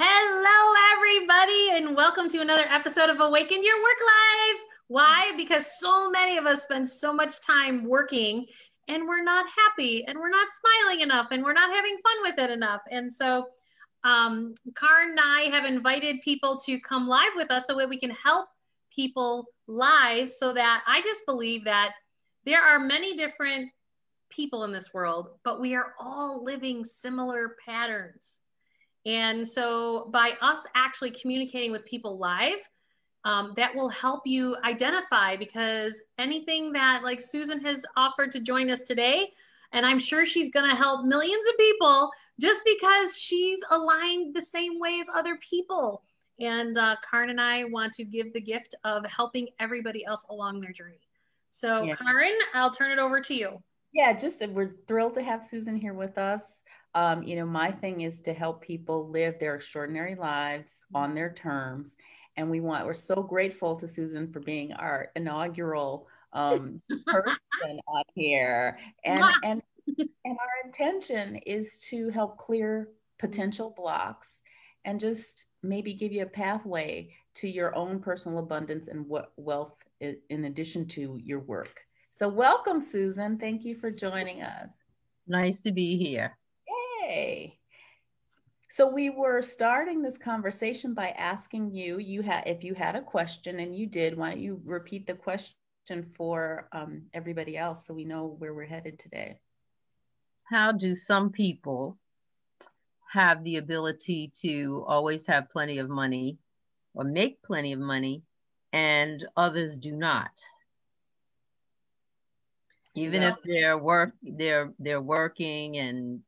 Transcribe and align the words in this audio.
Hello, 0.00 0.74
everybody, 0.94 1.70
and 1.72 1.96
welcome 1.96 2.28
to 2.28 2.38
another 2.38 2.66
episode 2.70 3.10
of 3.10 3.18
Awaken 3.18 3.64
Your 3.64 3.82
Work 3.82 3.98
Life. 4.00 4.60
Why? 4.86 5.32
Because 5.36 5.76
so 5.80 6.08
many 6.08 6.38
of 6.38 6.46
us 6.46 6.62
spend 6.62 6.88
so 6.88 7.12
much 7.12 7.40
time 7.40 7.84
working 7.84 8.46
and 8.86 9.08
we're 9.08 9.24
not 9.24 9.46
happy 9.50 10.04
and 10.06 10.16
we're 10.16 10.30
not 10.30 10.46
smiling 10.52 11.00
enough 11.00 11.26
and 11.32 11.42
we're 11.42 11.52
not 11.52 11.74
having 11.74 11.98
fun 12.00 12.14
with 12.22 12.38
it 12.38 12.48
enough. 12.48 12.80
And 12.92 13.12
so, 13.12 13.48
um, 14.04 14.54
Karen 14.76 15.10
and 15.10 15.20
I 15.20 15.50
have 15.50 15.64
invited 15.64 16.22
people 16.22 16.58
to 16.58 16.78
come 16.78 17.08
live 17.08 17.32
with 17.34 17.50
us 17.50 17.66
so 17.66 17.76
that 17.76 17.88
we 17.88 17.98
can 17.98 18.10
help 18.10 18.46
people 18.94 19.46
live 19.66 20.30
so 20.30 20.52
that 20.52 20.84
I 20.86 21.02
just 21.02 21.26
believe 21.26 21.64
that 21.64 21.94
there 22.46 22.62
are 22.62 22.78
many 22.78 23.16
different 23.16 23.72
people 24.30 24.62
in 24.62 24.70
this 24.70 24.94
world, 24.94 25.30
but 25.42 25.60
we 25.60 25.74
are 25.74 25.94
all 25.98 26.44
living 26.44 26.84
similar 26.84 27.56
patterns. 27.66 28.37
And 29.08 29.48
so, 29.48 30.10
by 30.12 30.34
us 30.42 30.66
actually 30.74 31.12
communicating 31.12 31.72
with 31.72 31.86
people 31.86 32.18
live, 32.18 32.58
um, 33.24 33.54
that 33.56 33.74
will 33.74 33.88
help 33.88 34.26
you 34.26 34.56
identify 34.64 35.34
because 35.34 36.02
anything 36.18 36.72
that, 36.74 37.02
like 37.02 37.18
Susan 37.18 37.58
has 37.64 37.86
offered 37.96 38.30
to 38.32 38.40
join 38.40 38.68
us 38.68 38.82
today, 38.82 39.32
and 39.72 39.86
I'm 39.86 39.98
sure 39.98 40.26
she's 40.26 40.50
going 40.50 40.68
to 40.68 40.76
help 40.76 41.06
millions 41.06 41.44
of 41.50 41.56
people 41.56 42.10
just 42.38 42.60
because 42.66 43.16
she's 43.16 43.58
aligned 43.70 44.34
the 44.34 44.42
same 44.42 44.78
way 44.78 44.98
as 45.00 45.08
other 45.12 45.36
people. 45.36 46.02
And 46.38 46.76
uh, 46.76 46.96
Karen 47.10 47.30
and 47.30 47.40
I 47.40 47.64
want 47.64 47.94
to 47.94 48.04
give 48.04 48.34
the 48.34 48.40
gift 48.42 48.74
of 48.84 49.06
helping 49.06 49.48
everybody 49.58 50.04
else 50.04 50.26
along 50.28 50.60
their 50.60 50.72
journey. 50.72 51.00
So, 51.50 51.82
yeah. 51.82 51.96
Karen, 51.96 52.36
I'll 52.54 52.70
turn 52.70 52.90
it 52.90 52.98
over 52.98 53.22
to 53.22 53.34
you. 53.34 53.62
Yeah, 53.98 54.12
just 54.12 54.40
uh, 54.40 54.46
we're 54.52 54.76
thrilled 54.86 55.14
to 55.14 55.22
have 55.24 55.42
Susan 55.42 55.74
here 55.74 55.92
with 55.92 56.18
us. 56.18 56.62
Um, 56.94 57.24
you 57.24 57.34
know, 57.34 57.44
my 57.44 57.72
thing 57.72 58.02
is 58.02 58.20
to 58.22 58.32
help 58.32 58.62
people 58.62 59.08
live 59.08 59.40
their 59.40 59.56
extraordinary 59.56 60.14
lives 60.14 60.84
on 60.94 61.16
their 61.16 61.32
terms. 61.32 61.96
And 62.36 62.48
we 62.48 62.60
want, 62.60 62.86
we're 62.86 62.94
so 62.94 63.16
grateful 63.16 63.74
to 63.74 63.88
Susan 63.88 64.32
for 64.32 64.38
being 64.38 64.72
our 64.72 65.10
inaugural 65.16 66.06
um, 66.32 66.80
person 67.08 67.80
on 67.88 68.04
here. 68.14 68.78
And, 69.04 69.20
and, 69.42 69.62
and 69.98 70.38
our 70.40 70.64
intention 70.64 71.34
is 71.44 71.80
to 71.90 72.08
help 72.10 72.38
clear 72.38 72.90
potential 73.18 73.74
blocks 73.76 74.42
and 74.84 75.00
just 75.00 75.46
maybe 75.64 75.92
give 75.92 76.12
you 76.12 76.22
a 76.22 76.26
pathway 76.26 77.16
to 77.34 77.48
your 77.48 77.74
own 77.74 77.98
personal 77.98 78.38
abundance 78.38 78.86
and 78.86 79.08
what 79.08 79.32
wealth 79.36 79.74
in 80.00 80.44
addition 80.44 80.86
to 80.86 81.18
your 81.20 81.40
work. 81.40 81.80
So 82.18 82.26
welcome, 82.26 82.80
Susan. 82.80 83.38
Thank 83.38 83.64
you 83.64 83.76
for 83.76 83.92
joining 83.92 84.42
us. 84.42 84.72
Nice 85.28 85.60
to 85.60 85.70
be 85.70 85.96
here. 85.96 86.36
Yay. 87.00 87.60
So 88.68 88.88
we 88.88 89.08
were 89.08 89.40
starting 89.40 90.02
this 90.02 90.18
conversation 90.18 90.94
by 90.94 91.10
asking 91.10 91.72
you, 91.76 92.00
you 92.00 92.22
had 92.22 92.42
if 92.44 92.64
you 92.64 92.74
had 92.74 92.96
a 92.96 93.02
question 93.02 93.60
and 93.60 93.72
you 93.72 93.86
did, 93.86 94.16
why 94.16 94.30
don't 94.30 94.40
you 94.40 94.60
repeat 94.64 95.06
the 95.06 95.14
question 95.14 95.54
for 96.16 96.68
um, 96.72 97.02
everybody 97.14 97.56
else 97.56 97.86
so 97.86 97.94
we 97.94 98.04
know 98.04 98.34
where 98.38 98.52
we're 98.52 98.66
headed 98.66 98.98
today? 98.98 99.38
How 100.42 100.72
do 100.72 100.96
some 100.96 101.30
people 101.30 101.98
have 103.12 103.44
the 103.44 103.58
ability 103.58 104.32
to 104.42 104.84
always 104.88 105.24
have 105.28 105.50
plenty 105.50 105.78
of 105.78 105.88
money 105.88 106.38
or 106.94 107.04
make 107.04 107.40
plenty 107.44 107.72
of 107.72 107.78
money 107.78 108.24
and 108.72 109.24
others 109.36 109.78
do 109.78 109.92
not? 109.92 110.32
Even 112.98 113.22
if 113.22 113.36
they're 113.44 113.78
work 113.78 114.12
they're 114.22 114.72
they're 114.78 115.00
working 115.00 115.76
and 115.78 116.20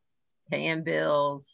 paying 0.50 0.82
bills 0.82 1.46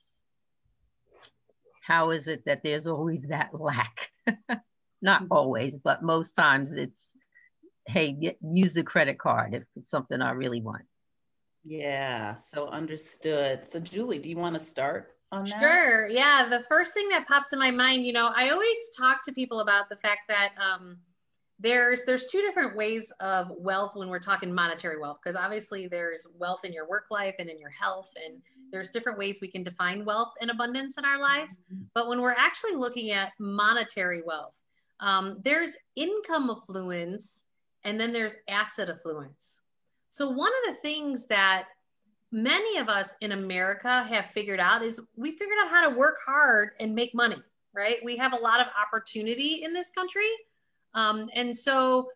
how 1.86 2.11
is 2.11 2.27
it 2.27 2.45
that 2.47 2.62
there's 2.62 2.86
always 2.86 3.28
that 3.28 3.50
lack? 3.53 4.11
Not 5.03 5.25
always 5.31 5.77
but 5.78 6.03
most 6.03 6.33
times 6.33 6.73
it's 6.73 7.12
hey 7.86 8.12
get, 8.12 8.39
use 8.42 8.75
the 8.75 8.83
credit 8.83 9.19
card 9.19 9.55
if 9.55 9.63
it's 9.77 9.91
something 9.91 10.20
i 10.20 10.33
really 10.33 10.61
want. 10.61 10.83
Yeah 11.64 12.35
so 12.35 12.68
understood. 12.68 13.68
So 13.68 13.79
julie 13.79 14.18
do 14.18 14.29
you 14.29 14.36
want 14.36 14.55
to 14.55 14.61
start 14.61 15.17
on 15.30 15.45
that? 15.45 15.61
Sure 15.61 16.08
yeah 16.08 16.48
the 16.48 16.64
first 16.68 16.95
thing 16.95 17.08
that 17.11 17.29
pops 17.29 17.52
in 17.52 17.58
my 17.58 17.70
mind 17.70 18.05
you 18.05 18.12
know 18.12 18.33
i 18.35 18.51
always 18.51 18.79
talk 18.96 19.24
to 19.24 19.33
people 19.33 19.61
about 19.61 19.89
the 19.89 19.96
fact 19.96 20.23
that 20.29 20.52
um, 20.58 20.96
there's 21.58 22.05
there's 22.05 22.27
two 22.27 22.42
different 22.42 22.77
ways 22.77 23.12
of 23.20 23.50
wealth 23.56 23.92
when 23.94 24.08
we're 24.08 24.18
talking 24.18 24.52
monetary 24.52 24.98
wealth 24.98 25.18
because 25.22 25.36
obviously 25.36 25.86
there's 25.86 26.27
wealth 26.39 26.64
in 26.64 26.72
your 26.72 26.86
work 26.86 27.06
life 27.11 27.34
and 27.39 27.48
in 27.48 27.58
your 27.58 27.70
health 27.70 28.11
and 28.24 28.42
there's 28.70 28.90
different 28.90 29.18
ways 29.18 29.39
we 29.40 29.48
can 29.48 29.62
define 29.62 30.05
wealth 30.05 30.33
and 30.40 30.50
abundance 30.50 30.98
in 30.98 31.05
our 31.05 31.20
lives. 31.20 31.61
But 31.94 32.08
when 32.08 32.20
we're 32.20 32.33
actually 32.33 32.74
looking 32.74 33.12
at 33.12 33.33
monetary 33.39 34.22
wealth 34.22 34.61
um, 35.00 35.39
there's 35.44 35.77
income 35.94 36.50
affluence 36.50 37.44
and 37.84 38.00
then 38.00 38.12
there's 38.12 38.36
asset 38.48 38.90
affluence. 38.90 39.61
So 40.11 40.28
one 40.28 40.50
of 40.50 40.74
the 40.74 40.80
things 40.83 41.27
that 41.27 41.67
many 42.33 42.78
of 42.78 42.88
us 42.88 43.14
in 43.20 43.30
america 43.30 44.02
have 44.02 44.27
figured 44.27 44.58
out 44.58 44.83
is 44.83 45.00
we 45.14 45.30
figured 45.30 45.56
out 45.62 45.70
how 45.70 45.88
to 45.88 45.96
work 45.96 46.17
hard 46.27 46.70
and 46.80 46.92
make 46.92 47.14
money 47.14 47.36
right? 47.77 47.98
We 48.02 48.17
have 48.17 48.33
a 48.33 48.36
lot 48.36 48.61
of 48.61 48.67
opportunity 48.80 49.62
in 49.62 49.73
this 49.73 49.90
country 49.90 50.30
um, 50.96 51.29
and 51.34 51.57
so 51.57 52.08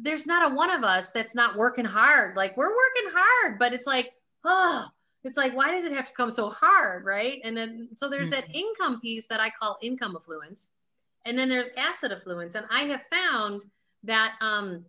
there's 0.00 0.26
not 0.26 0.50
a 0.50 0.54
one 0.54 0.70
of 0.70 0.82
us 0.82 1.12
that's 1.12 1.34
not 1.34 1.56
working 1.56 1.84
hard. 1.84 2.36
Like 2.36 2.56
we're 2.56 2.70
working 2.70 3.12
hard, 3.14 3.58
but 3.58 3.72
it's 3.72 3.86
like, 3.86 4.12
oh, 4.44 4.86
it's 5.24 5.36
like, 5.36 5.54
why 5.54 5.70
does 5.70 5.84
it 5.84 5.92
have 5.92 6.06
to 6.06 6.12
come 6.14 6.30
so 6.30 6.48
hard? 6.48 7.04
Right. 7.04 7.40
And 7.44 7.56
then, 7.56 7.88
so 7.94 8.08
there's 8.08 8.30
mm-hmm. 8.30 8.40
that 8.40 8.56
income 8.56 9.00
piece 9.00 9.26
that 9.26 9.40
I 9.40 9.50
call 9.50 9.78
income 9.82 10.16
affluence. 10.16 10.70
And 11.26 11.38
then 11.38 11.48
there's 11.48 11.68
asset 11.76 12.12
affluence. 12.12 12.54
And 12.54 12.64
I 12.70 12.84
have 12.84 13.02
found 13.10 13.64
that 14.04 14.34
um, 14.40 14.86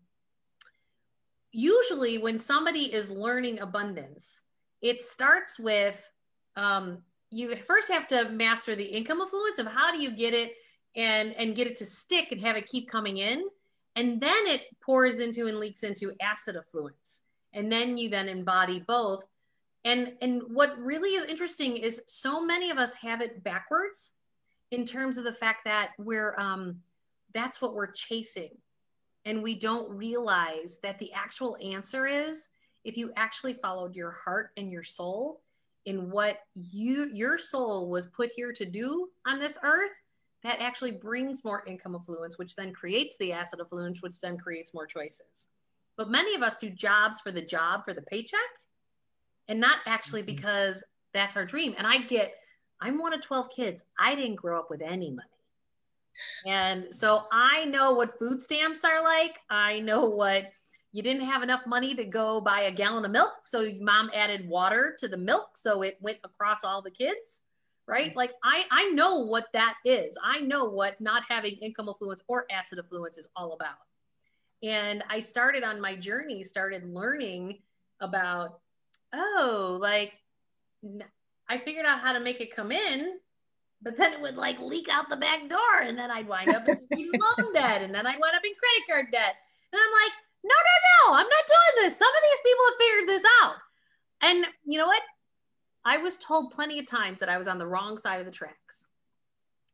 usually 1.51 2.19
when 2.19 2.39
somebody 2.39 2.93
is 2.93 3.09
learning 3.09 3.59
abundance, 3.59 4.39
it 4.81 5.01
starts 5.01 5.59
with 5.59 6.09
um, 6.55 6.99
you 7.31 7.53
first 7.55 7.91
have 7.91 8.07
to 8.07 8.29
master 8.29 8.75
the 8.75 8.83
income 8.83 9.21
affluence 9.21 9.59
of 9.59 9.67
how 9.67 9.91
do 9.91 10.01
you 10.01 10.15
get 10.15 10.33
it 10.33 10.53
and 10.95 11.33
and 11.35 11.55
get 11.55 11.67
it 11.67 11.75
to 11.77 11.85
stick 11.85 12.31
and 12.31 12.41
have 12.41 12.55
it 12.55 12.67
keep 12.67 12.89
coming 12.89 13.17
in. 13.17 13.45
And 13.95 14.21
then 14.21 14.47
it 14.47 14.61
pours 14.81 15.19
into 15.19 15.47
and 15.47 15.59
leaks 15.59 15.83
into 15.83 16.13
asset 16.21 16.55
affluence 16.55 17.23
and 17.53 17.71
then 17.71 17.97
you 17.97 18.09
then 18.09 18.27
embody 18.27 18.79
both. 18.79 19.23
And 19.85 20.13
and 20.21 20.41
what 20.47 20.77
really 20.77 21.15
is 21.15 21.25
interesting 21.25 21.77
is 21.77 22.01
so 22.05 22.43
many 22.43 22.69
of 22.69 22.77
us 22.77 22.93
have 22.93 23.21
it 23.21 23.43
backwards 23.43 24.13
in 24.71 24.85
terms 24.85 25.17
of 25.17 25.23
the 25.23 25.33
fact 25.33 25.61
that 25.65 25.91
we're 25.97 26.35
um 26.37 26.77
that's 27.33 27.61
what 27.61 27.73
we're 27.73 27.91
chasing. 27.91 28.51
And 29.25 29.43
we 29.43 29.55
don't 29.55 29.89
realize 29.89 30.79
that 30.81 30.97
the 30.99 31.11
actual 31.13 31.57
answer 31.61 32.07
is 32.07 32.49
if 32.83 32.97
you 32.97 33.11
actually 33.15 33.53
followed 33.53 33.95
your 33.95 34.11
heart 34.11 34.51
and 34.57 34.71
your 34.71 34.83
soul 34.83 35.41
in 35.85 36.09
what 36.09 36.39
you 36.53 37.09
your 37.13 37.37
soul 37.37 37.89
was 37.89 38.07
put 38.07 38.31
here 38.35 38.51
to 38.53 38.65
do 38.65 39.09
on 39.25 39.39
this 39.39 39.57
earth 39.63 39.95
that 40.43 40.61
actually 40.61 40.91
brings 40.91 41.43
more 41.43 41.63
income 41.67 41.95
affluence, 41.95 42.37
which 42.37 42.55
then 42.55 42.73
creates 42.73 43.15
the 43.19 43.33
asset 43.33 43.59
affluence, 43.59 44.01
which 44.01 44.19
then 44.21 44.37
creates 44.37 44.73
more 44.73 44.85
choices. 44.85 45.47
But 45.97 46.09
many 46.09 46.33
of 46.35 46.41
us 46.41 46.55
do 46.55 46.69
jobs 46.69 47.19
for 47.19 47.31
the 47.31 47.41
job, 47.41 47.83
for 47.83 47.93
the 47.93 48.01
paycheck, 48.01 48.39
and 49.47 49.59
not 49.59 49.79
actually 49.85 50.21
mm-hmm. 50.21 50.35
because 50.35 50.83
that's 51.13 51.35
our 51.35 51.45
dream. 51.45 51.75
And 51.77 51.85
I 51.85 51.99
get, 51.99 52.35
I'm 52.79 52.97
one 52.97 53.13
of 53.13 53.21
12 53.21 53.49
kids. 53.53 53.81
I 53.99 54.15
didn't 54.15 54.35
grow 54.35 54.59
up 54.59 54.69
with 54.69 54.81
any 54.81 55.09
money. 55.09 55.27
And 56.45 56.93
so 56.95 57.23
I 57.31 57.65
know 57.65 57.93
what 57.93 58.17
food 58.17 58.41
stamps 58.41 58.83
are 58.83 59.03
like. 59.03 59.39
I 59.49 59.79
know 59.79 60.05
what 60.05 60.51
you 60.91 61.03
didn't 61.03 61.25
have 61.25 61.43
enough 61.43 61.67
money 61.67 61.95
to 61.95 62.03
go 62.03 62.41
buy 62.41 62.61
a 62.61 62.71
gallon 62.71 63.05
of 63.05 63.11
milk. 63.11 63.33
So 63.45 63.69
mom 63.79 64.09
added 64.13 64.47
water 64.47 64.95
to 64.99 65.07
the 65.07 65.17
milk. 65.17 65.55
So 65.55 65.81
it 65.81 65.97
went 66.01 66.17
across 66.23 66.63
all 66.63 66.81
the 66.81 66.91
kids 66.91 67.41
right? 67.89 68.09
Mm-hmm. 68.09 68.17
Like 68.17 68.31
I, 68.43 68.63
I 68.71 68.89
know 68.89 69.19
what 69.19 69.47
that 69.53 69.75
is. 69.83 70.17
I 70.23 70.39
know 70.39 70.65
what 70.65 71.01
not 71.01 71.23
having 71.27 71.55
income 71.55 71.89
affluence 71.89 72.23
or 72.27 72.45
asset 72.51 72.79
affluence 72.79 73.17
is 73.17 73.27
all 73.35 73.53
about. 73.53 73.77
And 74.61 75.03
I 75.09 75.19
started 75.19 75.63
on 75.63 75.81
my 75.81 75.95
journey, 75.95 76.43
started 76.43 76.83
learning 76.93 77.59
about, 78.01 78.59
oh, 79.13 79.77
like 79.81 80.13
I 81.49 81.57
figured 81.57 81.85
out 81.85 81.99
how 81.99 82.13
to 82.13 82.19
make 82.19 82.41
it 82.41 82.55
come 82.55 82.71
in, 82.71 83.17
but 83.81 83.97
then 83.97 84.13
it 84.13 84.21
would 84.21 84.35
like 84.35 84.59
leak 84.59 84.89
out 84.89 85.09
the 85.09 85.15
back 85.17 85.49
door. 85.49 85.81
And 85.81 85.97
then 85.97 86.11
I'd 86.11 86.27
wind 86.27 86.53
up 86.53 86.67
in 86.67 86.77
loan 86.91 87.53
debt. 87.53 87.81
And 87.81 87.93
then 87.93 88.05
I'd 88.05 88.19
wind 88.19 88.35
up 88.35 88.43
in 88.45 88.51
credit 88.53 88.87
card 88.89 89.05
debt. 89.11 89.35
And 89.71 89.79
I'm 89.79 89.91
like, 90.03 90.13
no, 90.43 90.55
no, 90.55 90.75
no, 90.87 91.13
I'm 91.15 91.27
not 91.27 91.47
doing 91.47 91.85
this. 91.85 91.97
Some 91.97 92.07
of 92.07 92.23
these 92.23 92.39
people 92.45 92.65
have 92.65 92.79
figured 92.79 93.09
this 93.09 93.23
out. 93.41 93.55
And 94.21 94.45
you 94.65 94.77
know 94.77 94.87
what? 94.87 95.01
I 95.85 95.97
was 95.97 96.17
told 96.17 96.51
plenty 96.51 96.79
of 96.79 96.87
times 96.87 97.19
that 97.19 97.29
I 97.29 97.37
was 97.37 97.47
on 97.47 97.57
the 97.57 97.67
wrong 97.67 97.97
side 97.97 98.19
of 98.19 98.25
the 98.25 98.31
tracks. 98.31 98.87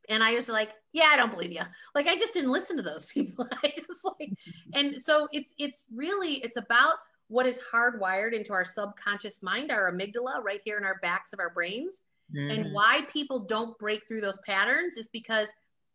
And 0.08 0.22
I 0.22 0.34
was 0.34 0.48
like, 0.48 0.70
yeah, 0.92 1.10
I 1.12 1.16
don't 1.16 1.32
believe 1.32 1.52
you. 1.52 1.62
Like 1.94 2.06
I 2.06 2.16
just 2.16 2.32
didn't 2.32 2.52
listen 2.52 2.76
to 2.76 2.82
those 2.82 3.04
people. 3.12 3.48
I 3.62 3.72
just 3.76 4.04
like 4.04 4.32
and 4.74 5.00
so 5.00 5.28
it's 5.32 5.52
it's 5.58 5.86
really 5.94 6.34
it's 6.36 6.56
about 6.56 6.94
what 7.28 7.46
is 7.46 7.60
hardwired 7.72 8.32
into 8.32 8.52
our 8.52 8.64
subconscious 8.64 9.42
mind, 9.42 9.72
our 9.72 9.92
amygdala 9.92 10.42
right 10.44 10.60
here 10.64 10.78
in 10.78 10.84
our 10.84 10.98
backs 11.02 11.32
of 11.32 11.40
our 11.40 11.50
brains. 11.50 12.02
Mm-hmm. 12.34 12.50
And 12.50 12.72
why 12.72 13.02
people 13.12 13.44
don't 13.46 13.76
break 13.78 14.06
through 14.06 14.20
those 14.20 14.38
patterns 14.46 14.96
is 14.96 15.08
because 15.08 15.48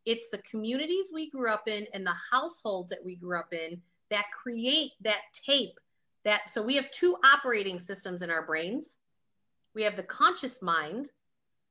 it's 0.06 0.30
the 0.30 0.40
communities 0.40 1.10
we 1.14 1.30
grew 1.30 1.52
up 1.52 1.68
in 1.68 1.86
and 1.94 2.06
the 2.06 2.16
households 2.32 2.90
that 2.90 3.04
we 3.04 3.16
grew 3.16 3.38
up 3.38 3.54
in 3.54 3.82
that 4.10 4.26
create 4.32 4.92
that 5.02 5.22
tape 5.34 5.80
that 6.24 6.50
so 6.50 6.62
we 6.62 6.76
have 6.76 6.90
two 6.92 7.16
operating 7.24 7.80
systems 7.80 8.22
in 8.22 8.30
our 8.30 8.46
brains 8.46 8.98
we 9.74 9.84
have 9.84 9.96
the 9.96 10.04
conscious 10.04 10.62
mind. 10.62 11.10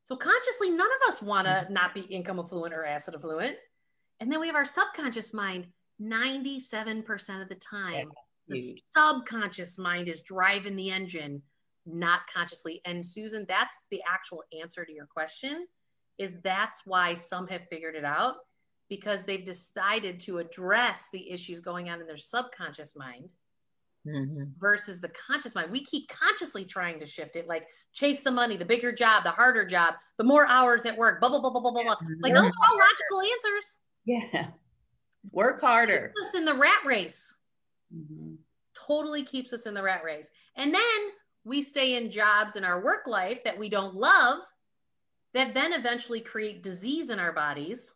So 0.04 0.16
consciously 0.16 0.70
none 0.70 0.88
of 0.88 1.08
us 1.08 1.22
want 1.22 1.46
to 1.46 1.52
mm-hmm. 1.52 1.72
not 1.72 1.94
be 1.94 2.00
income 2.02 2.40
affluent 2.40 2.74
or 2.74 2.84
asset 2.84 3.14
affluent. 3.14 3.56
And 4.20 4.30
then 4.30 4.40
we 4.40 4.46
have 4.46 4.56
our 4.56 4.64
subconscious 4.64 5.32
mind 5.32 5.66
97% 6.00 7.42
of 7.42 7.48
the 7.48 7.54
time 7.56 8.10
the 8.48 8.82
subconscious 8.90 9.78
mind 9.78 10.08
is 10.08 10.20
driving 10.22 10.74
the 10.74 10.90
engine 10.90 11.40
not 11.86 12.20
consciously. 12.32 12.80
And 12.84 13.04
susan 13.04 13.46
that's 13.48 13.74
the 13.90 14.02
actual 14.08 14.42
answer 14.60 14.84
to 14.84 14.92
your 14.92 15.06
question 15.06 15.66
is 16.18 16.36
that's 16.42 16.82
why 16.84 17.14
some 17.14 17.46
have 17.48 17.62
figured 17.70 17.94
it 17.94 18.04
out 18.04 18.36
because 18.88 19.22
they've 19.22 19.44
decided 19.44 20.18
to 20.20 20.38
address 20.38 21.08
the 21.12 21.30
issues 21.30 21.60
going 21.60 21.88
on 21.88 22.00
in 22.00 22.06
their 22.06 22.16
subconscious 22.16 22.94
mind 22.96 23.32
mm-hmm. 24.06 24.44
versus 24.58 25.00
the 25.00 25.10
conscious 25.10 25.54
mind. 25.54 25.70
We 25.70 25.84
keep 25.84 26.08
consciously 26.08 26.64
trying 26.64 27.00
to 27.00 27.06
shift 27.06 27.36
it, 27.36 27.48
like 27.48 27.66
chase 27.92 28.22
the 28.22 28.30
money, 28.30 28.56
the 28.56 28.64
bigger 28.64 28.92
job, 28.92 29.24
the 29.24 29.30
harder 29.30 29.64
job, 29.64 29.94
the 30.16 30.24
more 30.24 30.46
hours 30.46 30.86
at 30.86 30.96
work, 30.96 31.20
blah, 31.20 31.28
blah, 31.28 31.40
blah, 31.40 31.50
blah, 31.50 31.60
blah, 31.60 31.70
blah. 31.72 31.96
Like 32.20 32.34
those 32.34 32.50
are 32.50 32.70
all 32.70 32.78
logical 32.78 33.32
answers. 33.32 33.76
Yeah. 34.04 34.46
Work 35.32 35.60
harder. 35.60 36.14
Keeps 36.16 36.28
us 36.28 36.34
in 36.34 36.46
the 36.46 36.54
rat 36.54 36.80
race. 36.86 37.36
Mm-hmm. 37.94 38.36
Totally 38.86 39.22
keeps 39.22 39.52
us 39.52 39.66
in 39.66 39.74
the 39.74 39.82
rat 39.82 40.02
race. 40.02 40.30
And 40.56 40.72
then 40.72 40.82
we 41.44 41.60
stay 41.60 41.96
in 41.96 42.10
jobs 42.10 42.56
in 42.56 42.64
our 42.64 42.82
work 42.82 43.06
life 43.06 43.44
that 43.44 43.58
we 43.58 43.68
don't 43.68 43.94
love 43.94 44.38
that 45.34 45.54
then 45.54 45.72
eventually 45.72 46.20
create 46.20 46.62
disease 46.62 47.10
in 47.10 47.18
our 47.18 47.32
bodies 47.32 47.92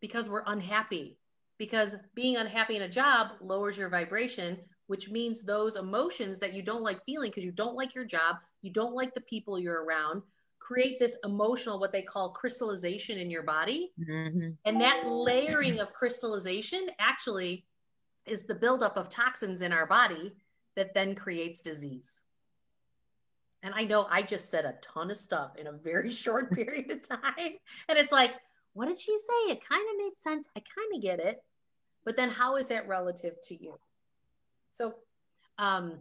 because 0.00 0.28
we're 0.28 0.42
unhappy. 0.46 1.18
Because 1.58 1.94
being 2.14 2.36
unhappy 2.36 2.76
in 2.76 2.82
a 2.82 2.88
job 2.88 3.28
lowers 3.40 3.78
your 3.78 3.88
vibration, 3.88 4.58
which 4.86 5.10
means 5.10 5.42
those 5.42 5.76
emotions 5.76 6.38
that 6.38 6.52
you 6.52 6.62
don't 6.62 6.82
like 6.82 7.04
feeling 7.04 7.30
because 7.30 7.44
you 7.44 7.52
don't 7.52 7.74
like 7.74 7.94
your 7.94 8.04
job, 8.04 8.36
you 8.62 8.72
don't 8.72 8.94
like 8.94 9.14
the 9.14 9.20
people 9.22 9.58
you're 9.58 9.84
around, 9.84 10.22
create 10.58 10.98
this 10.98 11.16
emotional, 11.24 11.78
what 11.78 11.92
they 11.92 12.02
call 12.02 12.30
crystallization 12.30 13.18
in 13.18 13.30
your 13.30 13.42
body. 13.42 13.92
Mm-hmm. 14.00 14.50
And 14.64 14.80
that 14.80 15.06
layering 15.06 15.80
of 15.80 15.92
crystallization 15.92 16.88
actually 16.98 17.64
is 18.26 18.44
the 18.44 18.54
buildup 18.54 18.96
of 18.96 19.08
toxins 19.08 19.60
in 19.60 19.72
our 19.72 19.86
body 19.86 20.32
that 20.74 20.94
then 20.94 21.14
creates 21.14 21.60
disease. 21.60 22.22
And 23.62 23.74
I 23.74 23.84
know 23.84 24.06
I 24.10 24.22
just 24.22 24.50
said 24.50 24.64
a 24.64 24.74
ton 24.82 25.10
of 25.10 25.16
stuff 25.16 25.56
in 25.56 25.66
a 25.66 25.72
very 25.72 26.10
short 26.12 26.52
period 26.52 26.90
of 26.90 27.08
time. 27.08 27.56
And 27.88 27.98
it's 27.98 28.12
like, 28.12 28.32
what 28.74 28.86
did 28.86 29.00
she 29.00 29.16
say? 29.16 29.52
It 29.52 29.66
kind 29.66 29.82
of 29.90 29.96
made 29.98 30.12
sense. 30.22 30.46
I 30.56 30.60
kind 30.60 30.94
of 30.94 31.02
get 31.02 31.18
it. 31.18 31.42
But 32.04 32.16
then 32.16 32.30
how 32.30 32.56
is 32.56 32.68
that 32.68 32.86
relative 32.86 33.34
to 33.44 33.60
you? 33.60 33.78
So, 34.76 34.94
um, 35.58 35.94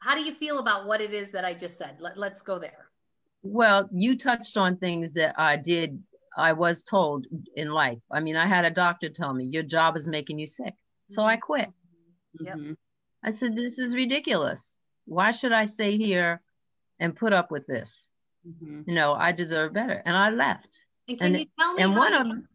how 0.00 0.14
do 0.14 0.20
you 0.20 0.34
feel 0.34 0.58
about 0.58 0.86
what 0.86 1.00
it 1.00 1.14
is 1.14 1.30
that 1.30 1.44
I 1.44 1.54
just 1.54 1.78
said? 1.78 2.00
Let, 2.00 2.18
let's 2.18 2.42
go 2.42 2.58
there. 2.58 2.90
Well, 3.42 3.88
you 3.92 4.18
touched 4.18 4.56
on 4.56 4.76
things 4.76 5.12
that 5.12 5.38
I 5.38 5.56
did, 5.56 6.02
I 6.36 6.52
was 6.52 6.82
told 6.82 7.26
in 7.54 7.70
life. 7.70 7.98
I 8.10 8.20
mean, 8.20 8.36
I 8.36 8.46
had 8.46 8.64
a 8.64 8.70
doctor 8.70 9.08
tell 9.08 9.32
me, 9.32 9.44
your 9.44 9.62
job 9.62 9.96
is 9.96 10.06
making 10.06 10.38
you 10.38 10.46
sick. 10.46 10.74
So 11.08 11.22
I 11.22 11.36
quit. 11.36 11.70
Yep. 12.40 12.56
Mm-hmm. 12.56 12.72
I 13.24 13.30
said, 13.30 13.54
this 13.56 13.78
is 13.78 13.94
ridiculous. 13.94 14.74
Why 15.04 15.30
should 15.30 15.52
I 15.52 15.66
stay 15.66 15.96
here 15.96 16.42
and 16.98 17.16
put 17.16 17.32
up 17.32 17.50
with 17.50 17.66
this. 17.66 18.08
Mm-hmm. 18.46 18.82
You 18.86 18.94
know, 18.94 19.12
I 19.12 19.32
deserve 19.32 19.72
better. 19.72 20.02
And 20.04 20.16
I 20.16 20.30
left. 20.30 20.68
And 21.08 21.18
can 21.18 21.26
and, 21.28 21.38
you 21.38 21.46
tell 21.58 21.74
me 21.74 21.82
and 21.82 21.96
one 21.96 22.12
you, 22.12 22.18
of 22.18 22.26
them, 22.26 22.48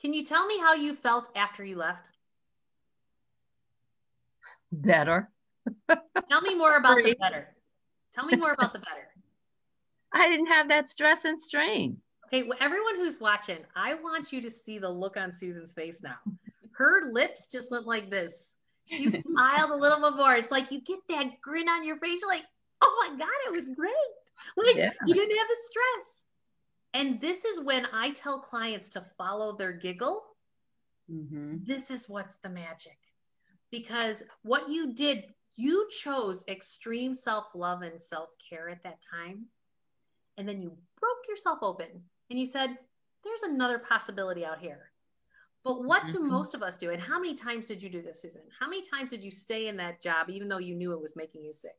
can 0.00 0.12
you 0.12 0.24
tell 0.24 0.46
me 0.46 0.58
how 0.58 0.74
you 0.74 0.94
felt 0.94 1.28
after 1.36 1.64
you 1.64 1.76
left? 1.76 2.10
Better. 4.72 5.30
tell 6.28 6.40
me 6.40 6.54
more 6.54 6.76
about 6.76 7.02
the 7.02 7.14
better. 7.14 7.48
Tell 8.14 8.26
me 8.26 8.36
more 8.36 8.52
about 8.52 8.72
the 8.72 8.78
better. 8.78 9.08
I 10.12 10.28
didn't 10.28 10.46
have 10.46 10.68
that 10.68 10.88
stress 10.88 11.24
and 11.24 11.40
strain. 11.40 11.98
Okay, 12.26 12.44
well, 12.44 12.58
everyone 12.60 12.96
who's 12.96 13.20
watching, 13.20 13.58
I 13.74 13.94
want 13.94 14.32
you 14.32 14.40
to 14.42 14.50
see 14.50 14.78
the 14.78 14.88
look 14.88 15.16
on 15.16 15.32
Susan's 15.32 15.72
face 15.72 16.02
now. 16.02 16.16
Her 16.72 17.02
lips 17.10 17.48
just 17.48 17.70
went 17.70 17.86
like 17.86 18.10
this. 18.10 18.54
She 18.86 19.08
smiled 19.22 19.70
a 19.70 19.76
little 19.76 20.00
bit 20.00 20.16
more. 20.16 20.34
It's 20.34 20.52
like 20.52 20.70
you 20.70 20.80
get 20.80 21.00
that 21.08 21.40
grin 21.40 21.68
on 21.68 21.84
your 21.84 21.96
face. 21.96 22.20
You're 22.20 22.30
like, 22.30 22.44
oh 22.80 23.08
my 23.08 23.18
God, 23.18 23.28
it 23.46 23.52
was 23.52 23.68
great. 23.68 23.92
Like 24.56 24.76
yeah. 24.76 24.90
you 25.06 25.14
didn't 25.14 25.36
have 25.36 25.48
the 25.48 25.56
stress. 25.62 26.24
And 26.94 27.20
this 27.20 27.44
is 27.44 27.60
when 27.60 27.86
I 27.92 28.10
tell 28.10 28.40
clients 28.40 28.88
to 28.90 29.04
follow 29.18 29.56
their 29.56 29.72
giggle. 29.72 30.22
Mm-hmm. 31.12 31.58
This 31.64 31.90
is 31.90 32.08
what's 32.08 32.36
the 32.36 32.48
magic. 32.48 32.96
Because 33.70 34.22
what 34.42 34.68
you 34.68 34.92
did, 34.92 35.24
you 35.56 35.88
chose 36.02 36.44
extreme 36.48 37.14
self 37.14 37.46
love 37.54 37.82
and 37.82 38.02
self 38.02 38.30
care 38.48 38.68
at 38.68 38.82
that 38.82 38.98
time. 39.10 39.46
And 40.36 40.48
then 40.48 40.60
you 40.60 40.76
broke 41.00 41.28
yourself 41.28 41.58
open 41.62 41.88
and 42.30 42.38
you 42.38 42.46
said, 42.46 42.78
there's 43.22 43.42
another 43.42 43.78
possibility 43.78 44.44
out 44.44 44.60
here. 44.60 44.90
But 45.62 45.84
what 45.84 46.04
mm-hmm. 46.04 46.12
do 46.12 46.20
most 46.22 46.54
of 46.54 46.62
us 46.62 46.78
do? 46.78 46.90
And 46.90 47.00
how 47.00 47.20
many 47.20 47.34
times 47.34 47.66
did 47.66 47.82
you 47.82 47.90
do 47.90 48.00
this, 48.00 48.22
Susan? 48.22 48.40
How 48.58 48.68
many 48.68 48.82
times 48.82 49.10
did 49.10 49.22
you 49.22 49.30
stay 49.30 49.68
in 49.68 49.76
that 49.76 50.00
job 50.00 50.30
even 50.30 50.48
though 50.48 50.58
you 50.58 50.74
knew 50.74 50.92
it 50.92 51.02
was 51.02 51.16
making 51.16 51.44
you 51.44 51.52
sick? 51.52 51.76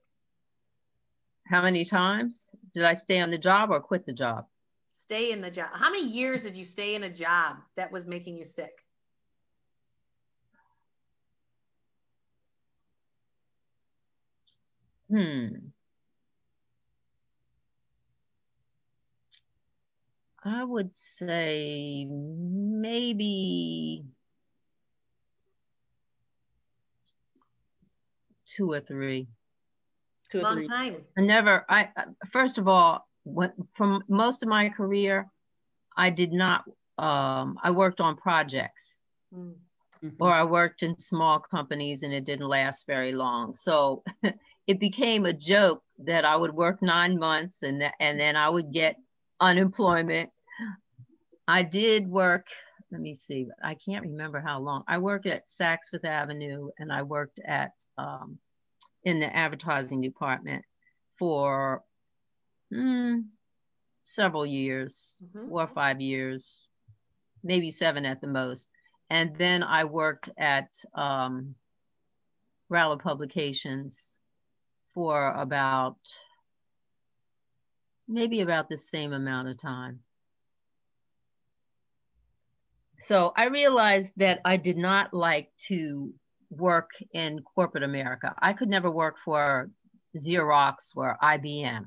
How 1.48 1.64
many 1.64 1.84
times 1.84 2.50
did 2.74 2.84
I 2.84 2.94
stay 2.94 3.20
on 3.20 3.32
the 3.32 3.38
job 3.38 3.72
or 3.72 3.80
quit 3.80 4.06
the 4.06 4.14
job? 4.14 4.46
Stay 4.94 5.32
in 5.32 5.42
the 5.42 5.50
job. 5.50 5.70
How 5.74 5.90
many 5.90 6.08
years 6.08 6.44
did 6.44 6.56
you 6.56 6.64
stay 6.64 6.96
in 6.96 7.04
a 7.04 7.14
job 7.14 7.58
that 7.76 7.92
was 7.92 8.06
making 8.06 8.38
you 8.38 8.46
sick? 8.46 8.72
Hmm. 15.12 15.48
I 20.44 20.64
would 20.64 20.92
say 20.96 22.08
maybe 22.10 24.06
two 28.56 28.72
or 28.72 28.80
three. 28.80 29.28
Two 30.32 30.40
or 30.40 30.44
Long 30.44 30.56
three. 30.56 30.68
time. 30.68 30.96
I 31.18 31.22
never. 31.22 31.66
I 31.70 31.90
first 32.32 32.58
of 32.58 32.68
all, 32.68 33.08
when, 33.24 33.52
from 33.74 34.04
most 34.08 34.44
of 34.44 34.50
my 34.50 34.70
career, 34.70 35.28
I 35.98 36.10
did 36.10 36.32
not. 36.32 36.64
Um, 36.98 37.60
I 37.62 37.72
worked 37.72 38.00
on 38.00 38.16
projects, 38.16 38.84
mm. 39.36 39.54
mm-hmm. 40.04 40.24
or 40.24 40.34
I 40.34 40.44
worked 40.44 40.84
in 40.84 40.98
small 41.00 41.40
companies, 41.40 42.04
and 42.04 42.14
it 42.14 42.26
didn't 42.26 42.48
last 42.48 42.88
very 42.88 43.12
long. 43.12 43.56
So 43.56 44.04
it 44.68 44.80
became 44.80 45.26
a 45.26 45.34
joke 45.34 45.84
that 46.06 46.26
I 46.26 46.36
would 46.36 46.54
work 46.54 46.82
nine 46.82 47.18
months, 47.18 47.64
and 47.64 47.80
th- 47.80 47.94
and 48.00 48.20
then 48.20 48.36
I 48.36 48.50
would 48.50 48.72
get 48.72 48.96
unemployment. 49.40 50.30
I 51.48 51.64
did 51.64 52.08
work. 52.08 52.48
Let 52.92 53.02
me 53.02 53.14
see. 53.14 53.48
I 53.64 53.76
can't 53.76 54.06
remember 54.06 54.40
how 54.40 54.60
long. 54.60 54.84
I 54.88 54.98
worked 54.98 55.26
at 55.26 55.48
Saks 55.48 55.90
Fifth 55.92 56.06
Avenue, 56.06 56.70
and 56.78 56.92
I 56.92 57.04
worked 57.04 57.40
at 57.46 57.72
um, 57.98 58.38
in 59.04 59.20
the 59.20 59.36
advertising 59.36 60.02
department 60.02 60.64
for 61.18 61.84
mm, 62.74 63.24
several 64.04 64.46
years, 64.46 65.16
mm-hmm. 65.24 65.50
four 65.50 65.64
or 65.64 65.72
five 65.74 66.02
years, 66.02 66.62
maybe 67.44 67.72
seven 67.72 68.06
at 68.06 68.22
the 68.22 68.28
most. 68.28 68.68
And 69.10 69.36
then 69.38 69.64
I 69.64 69.84
worked 69.86 70.30
at 70.38 70.70
um, 70.96 71.56
Gralla 72.72 73.02
Publications 73.02 73.98
for 74.94 75.32
about 75.34 75.98
maybe 78.08 78.42
about 78.42 78.70
the 78.70 78.78
same 78.78 79.14
amount 79.14 79.48
of 79.48 79.62
time. 79.62 80.00
So 83.00 83.34
I 83.36 83.46
realized 83.46 84.14
that 84.18 84.42
I 84.46 84.58
did 84.58 84.78
not 84.78 85.14
like 85.14 85.50
to 85.68 86.14
work 86.50 86.92
in 87.14 87.42
corporate 87.56 87.84
America. 87.84 88.36
I 88.40 88.54
could 88.54 88.70
never 88.70 88.92
work 88.92 89.16
for 89.24 89.72
Xerox 90.16 90.76
or 90.96 91.18
IBM. 91.24 91.86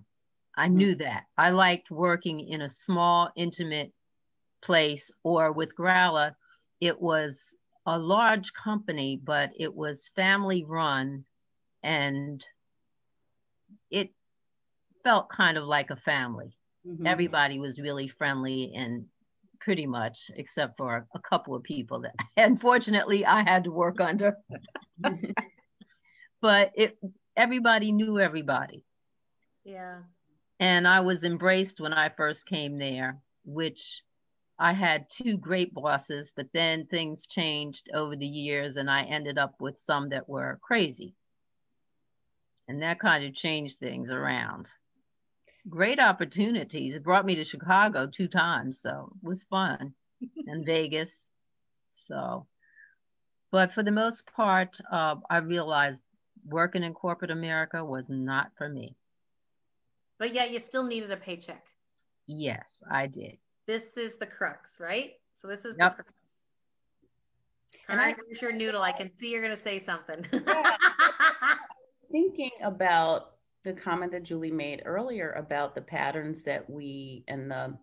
I 0.56 0.68
knew 0.68 0.94
mm. 0.94 0.98
that. 1.00 1.24
I 1.36 1.50
liked 1.50 1.90
working 1.90 2.40
in 2.40 2.62
a 2.62 2.70
small, 2.70 3.30
intimate 3.36 3.92
place, 4.62 5.10
or 5.22 5.52
with 5.52 5.76
Gralla, 5.76 6.34
it 6.80 7.00
was 7.00 7.54
a 7.86 7.98
large 7.98 8.52
company, 8.52 9.20
but 9.22 9.50
it 9.58 9.74
was 9.74 10.10
family 10.16 10.64
run 10.64 11.24
and 11.82 12.44
it 13.94 14.10
felt 15.04 15.28
kind 15.28 15.56
of 15.56 15.64
like 15.64 15.90
a 15.90 15.96
family. 15.96 16.56
Mm-hmm. 16.86 17.06
Everybody 17.06 17.58
was 17.58 17.78
really 17.78 18.08
friendly 18.08 18.72
and 18.74 19.06
pretty 19.60 19.86
much, 19.86 20.30
except 20.36 20.76
for 20.76 21.06
a 21.14 21.18
couple 21.20 21.54
of 21.54 21.62
people 21.62 22.00
that 22.00 22.14
unfortunately 22.36 23.24
I 23.24 23.42
had 23.42 23.64
to 23.64 23.70
work 23.70 24.00
under. 24.00 24.36
but 26.42 26.72
it 26.74 26.98
everybody 27.36 27.92
knew 27.92 28.18
everybody. 28.18 28.84
Yeah. 29.64 30.00
And 30.60 30.86
I 30.86 31.00
was 31.00 31.24
embraced 31.24 31.80
when 31.80 31.92
I 31.92 32.08
first 32.08 32.46
came 32.46 32.78
there, 32.78 33.18
which 33.44 34.02
I 34.58 34.72
had 34.72 35.10
two 35.10 35.36
great 35.36 35.74
bosses, 35.74 36.32
but 36.34 36.46
then 36.52 36.86
things 36.86 37.26
changed 37.26 37.88
over 37.94 38.14
the 38.14 38.26
years 38.26 38.76
and 38.76 38.90
I 38.90 39.02
ended 39.02 39.38
up 39.38 39.54
with 39.60 39.78
some 39.78 40.10
that 40.10 40.28
were 40.28 40.60
crazy. 40.62 41.14
And 42.68 42.82
that 42.82 42.98
kind 43.00 43.24
of 43.24 43.34
changed 43.34 43.78
things 43.78 44.10
around. 44.10 44.68
Great 45.68 45.98
opportunities. 46.00 46.94
It 46.94 47.02
brought 47.02 47.26
me 47.26 47.34
to 47.36 47.44
Chicago 47.44 48.06
two 48.06 48.28
times, 48.28 48.80
so 48.80 49.12
it 49.22 49.26
was 49.26 49.44
fun, 49.44 49.94
and 50.46 50.64
Vegas. 50.64 51.10
So, 52.06 52.46
but 53.50 53.72
for 53.72 53.82
the 53.82 53.90
most 53.90 54.26
part, 54.34 54.78
uh, 54.90 55.16
I 55.30 55.38
realized 55.38 56.00
working 56.46 56.82
in 56.82 56.92
corporate 56.94 57.30
America 57.30 57.82
was 57.84 58.04
not 58.08 58.50
for 58.58 58.68
me. 58.68 58.94
But 60.18 60.34
yet 60.34 60.50
you 60.50 60.60
still 60.60 60.84
needed 60.84 61.10
a 61.10 61.16
paycheck. 61.16 61.64
Yes, 62.26 62.64
I 62.90 63.06
did. 63.06 63.38
This 63.66 63.96
is 63.96 64.16
the 64.16 64.26
crux, 64.26 64.76
right? 64.80 65.12
So 65.34 65.48
this 65.48 65.64
is 65.64 65.76
Yep. 65.78 65.96
the 65.96 66.02
crux. 66.02 66.16
And 67.88 68.00
And 68.00 68.00
I- 68.00 68.10
I, 68.10 68.16
here's 68.26 68.42
your 68.42 68.52
noodle. 68.52 68.82
I 68.82 68.92
can 68.92 69.10
see 69.18 69.30
you're 69.30 69.42
gonna 69.42 69.56
say 69.56 69.78
something. 69.78 70.26
thinking 72.14 72.52
about 72.62 73.32
the 73.64 73.72
comment 73.72 74.12
that 74.12 74.22
Julie 74.22 74.52
made 74.52 74.82
earlier 74.84 75.32
about 75.32 75.74
the 75.74 75.80
patterns 75.80 76.44
that 76.44 76.70
we 76.70 77.24
and 77.26 77.50
the 77.50 77.76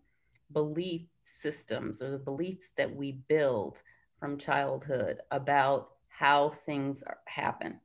belief 0.54 1.02
systems 1.26 2.02
or 2.02 2.12
the 2.12 2.18
beliefs 2.18 2.72
that 2.78 2.96
we 2.96 3.12
build 3.28 3.82
from 4.22 4.38
childhood 4.38 5.20
about 5.32 5.90
how 6.08 6.48
things 6.48 7.04
are, 7.04 7.18
happen, 7.26 7.78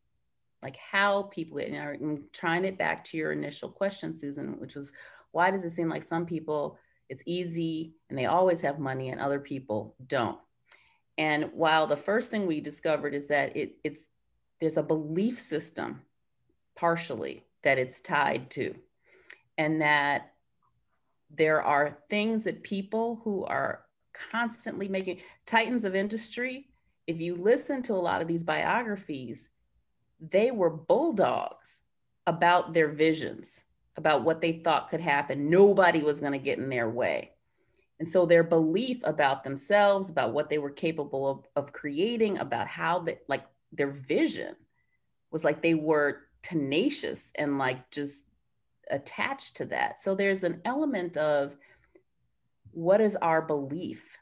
like 0.62 0.76
how 0.76 1.25
people, 1.25 1.59
and 1.59 1.76
I'm 1.76 2.23
trying 2.33 2.65
it 2.65 2.79
back 2.79 3.05
to 3.07 3.17
your 3.17 3.33
initial 3.33 3.69
question, 3.69 4.15
Susan, 4.15 4.61
which 4.61 4.76
was 4.76 4.93
why 5.33 5.50
does 5.50 5.65
it 5.65 5.71
seem 5.71 5.88
like 5.88 6.05
some 6.05 6.26
people 6.26 6.79
it's 7.09 7.25
easy 7.26 7.97
and 8.09 8.17
they 8.17 8.26
always 8.26 8.61
have 8.61 8.79
money 8.79 9.09
and 9.09 9.21
other 9.21 9.41
people 9.41 9.97
don't? 10.07 10.38
And 11.19 11.50
while 11.55 11.88
the 11.88 11.97
first 11.97 12.31
thing 12.31 12.47
we 12.47 12.61
discovered 12.61 13.17
is 13.17 13.26
that 13.29 13.57
it, 13.57 13.79
it's 13.83 14.07
there's 14.61 14.76
a 14.76 14.83
belief 14.85 15.41
system 15.41 16.03
partially 16.76 17.45
that 17.62 17.78
it's 17.78 18.00
tied 18.00 18.50
to. 18.50 18.75
And 19.59 19.83
that 19.83 20.33
there 21.30 21.62
are 21.62 21.99
things 22.09 22.45
that 22.45 22.62
people 22.62 23.21
who 23.25 23.45
are 23.45 23.83
constantly 24.30 24.88
making 24.88 25.18
titans 25.45 25.85
of 25.85 25.95
industry 25.95 26.68
if 27.06 27.21
you 27.21 27.35
listen 27.35 27.83
to 27.83 27.92
a 27.92 27.95
lot 27.95 28.23
of 28.23 28.28
these 28.28 28.45
biographies 28.45 29.50
they 30.21 30.50
were 30.50 30.71
bulldogs 30.71 31.83
about 32.26 32.73
their 32.73 32.88
visions 32.88 33.64
about 33.97 34.25
what 34.25 34.40
they 34.40 34.52
thought 34.52 34.90
could 34.90 35.00
happen. 35.00 35.49
Nobody 35.49 36.00
was 36.00 36.21
going 36.21 36.33
to 36.33 36.38
get 36.38 36.59
in 36.59 36.68
their 36.68 36.90
way. 36.90 37.33
And 37.99 38.11
so 38.11 38.26
their 38.26 38.42
belief 38.42 39.00
about 39.04 39.42
themselves 39.42 40.11
about 40.11 40.35
what 40.35 40.50
they 40.50 40.59
were 40.59 40.71
capable 40.71 41.28
of, 41.28 41.47
of 41.56 41.73
creating 41.73 42.38
about 42.38 42.66
how 42.66 42.99
they 42.99 43.18
like 43.26 43.47
their 43.73 43.90
vision 43.90 44.54
was 45.30 45.45
like 45.45 45.62
they 45.62 45.75
were 45.75 46.25
tenacious 46.47 47.33
and 47.35 47.59
like 47.59 47.91
just 47.91 48.26
attached 48.88 49.57
to 49.57 49.65
that. 49.65 50.00
So 50.00 50.15
there's 50.15 50.45
an 50.45 50.61
element 50.65 51.17
of 51.17 51.57
what 52.71 53.00
is 53.00 53.17
our 53.17 53.43
belief 53.43 54.17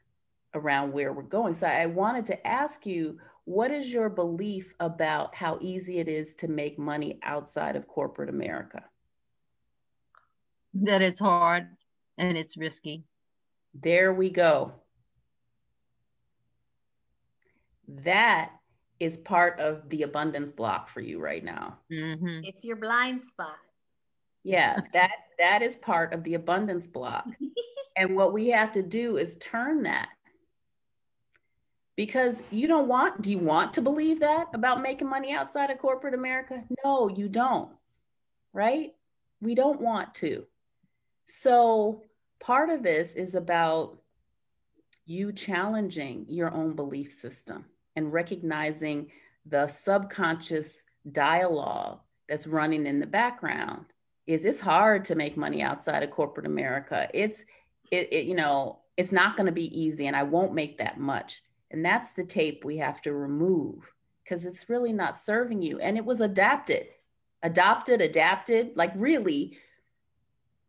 around 0.54 0.93
where 0.93 1.12
we're 1.12 1.23
going. 1.23 1.52
So 1.52 1.66
I 1.66 1.85
wanted 1.85 2.25
to 2.26 2.47
ask 2.47 2.87
you, 2.87 3.19
what 3.45 3.71
is 3.71 3.93
your 3.93 4.09
belief 4.09 4.75
about 4.81 5.35
how 5.35 5.59
easy 5.61 5.99
it 5.99 6.09
is 6.09 6.35
to 6.37 6.49
make 6.49 6.78
money 6.78 7.19
outside 7.23 7.76
of 7.76 7.87
corporate 7.87 8.31
America? 8.31 8.83
That 10.73 11.02
it's 11.02 11.21
hard 11.21 11.66
and 12.16 12.38
it's 12.38 12.57
risky. 12.57 13.04
There 13.75 14.14
we 14.14 14.31
go. 14.31 14.73
That 17.87 18.50
is 19.04 19.18
part 19.18 19.61
of 19.61 19.88
the 19.90 20.02
abundance 20.02 20.50
block 20.50 20.88
for 20.88 21.00
you 21.00 21.20
right 21.20 21.44
now. 21.44 21.78
hmm 21.90 22.40
it's 22.42 22.64
your 22.64 22.76
blind 22.76 23.23
spot. 23.23 23.56
Yeah, 24.42 24.80
that 24.94 25.12
that 25.38 25.62
is 25.62 25.76
part 25.76 26.12
of 26.14 26.25
the 26.25 26.34
abundance 26.34 26.87
block. 26.87 27.26
and 27.96 28.16
what 28.16 28.32
we 28.32 28.49
have 28.49 28.73
to 28.73 28.82
do 28.82 29.18
is 29.18 29.37
turn 29.37 29.82
that. 29.82 30.08
Because 31.96 32.42
you 32.50 32.66
don't 32.66 32.88
want 32.88 33.23
do 33.23 33.30
you 33.30 33.38
want 33.38 33.75
to 33.75 33.82
believe 33.82 34.20
that 34.20 34.49
about 34.54 34.82
making 34.82 35.08
money 35.08 35.32
outside 35.32 35.70
of 35.70 35.78
corporate 35.78 36.14
America? 36.14 36.64
No, 36.84 37.08
you 37.08 37.28
don't. 37.28 37.70
Right? 38.52 38.94
We 39.40 39.54
don't 39.54 39.80
want 39.80 40.14
to. 40.16 40.46
So, 41.26 42.02
part 42.40 42.70
of 42.70 42.82
this 42.82 43.14
is 43.14 43.34
about 43.34 43.99
you 45.06 45.32
challenging 45.32 46.25
your 46.28 46.52
own 46.52 46.75
belief 46.75 47.12
system 47.12 47.66
and 47.96 48.12
recognizing 48.12 49.10
the 49.46 49.66
subconscious 49.66 50.84
dialogue 51.10 52.00
that's 52.28 52.46
running 52.46 52.86
in 52.86 53.00
the 53.00 53.06
background 53.06 53.86
is 54.26 54.44
it's 54.44 54.60
hard 54.60 55.04
to 55.04 55.14
make 55.14 55.36
money 55.36 55.62
outside 55.62 56.02
of 56.02 56.10
corporate 56.10 56.46
america. 56.46 57.08
It's 57.12 57.44
it, 57.90 58.12
it 58.12 58.24
you 58.26 58.34
know 58.34 58.80
it's 58.96 59.12
not 59.12 59.36
going 59.36 59.46
to 59.46 59.52
be 59.52 59.78
easy 59.78 60.06
and 60.06 60.16
i 60.16 60.22
won't 60.22 60.54
make 60.54 60.78
that 60.78 60.98
much. 60.98 61.42
And 61.70 61.84
that's 61.84 62.12
the 62.12 62.24
tape 62.24 62.64
we 62.64 62.78
have 62.78 63.02
to 63.02 63.12
remove 63.12 63.92
because 64.22 64.44
it's 64.44 64.68
really 64.68 64.92
not 64.92 65.20
serving 65.20 65.60
you. 65.60 65.80
And 65.80 65.96
it 65.96 66.04
was 66.04 66.20
adapted 66.20 66.86
adopted 67.42 68.00
adapted 68.00 68.72
like 68.74 68.92
really 68.96 69.58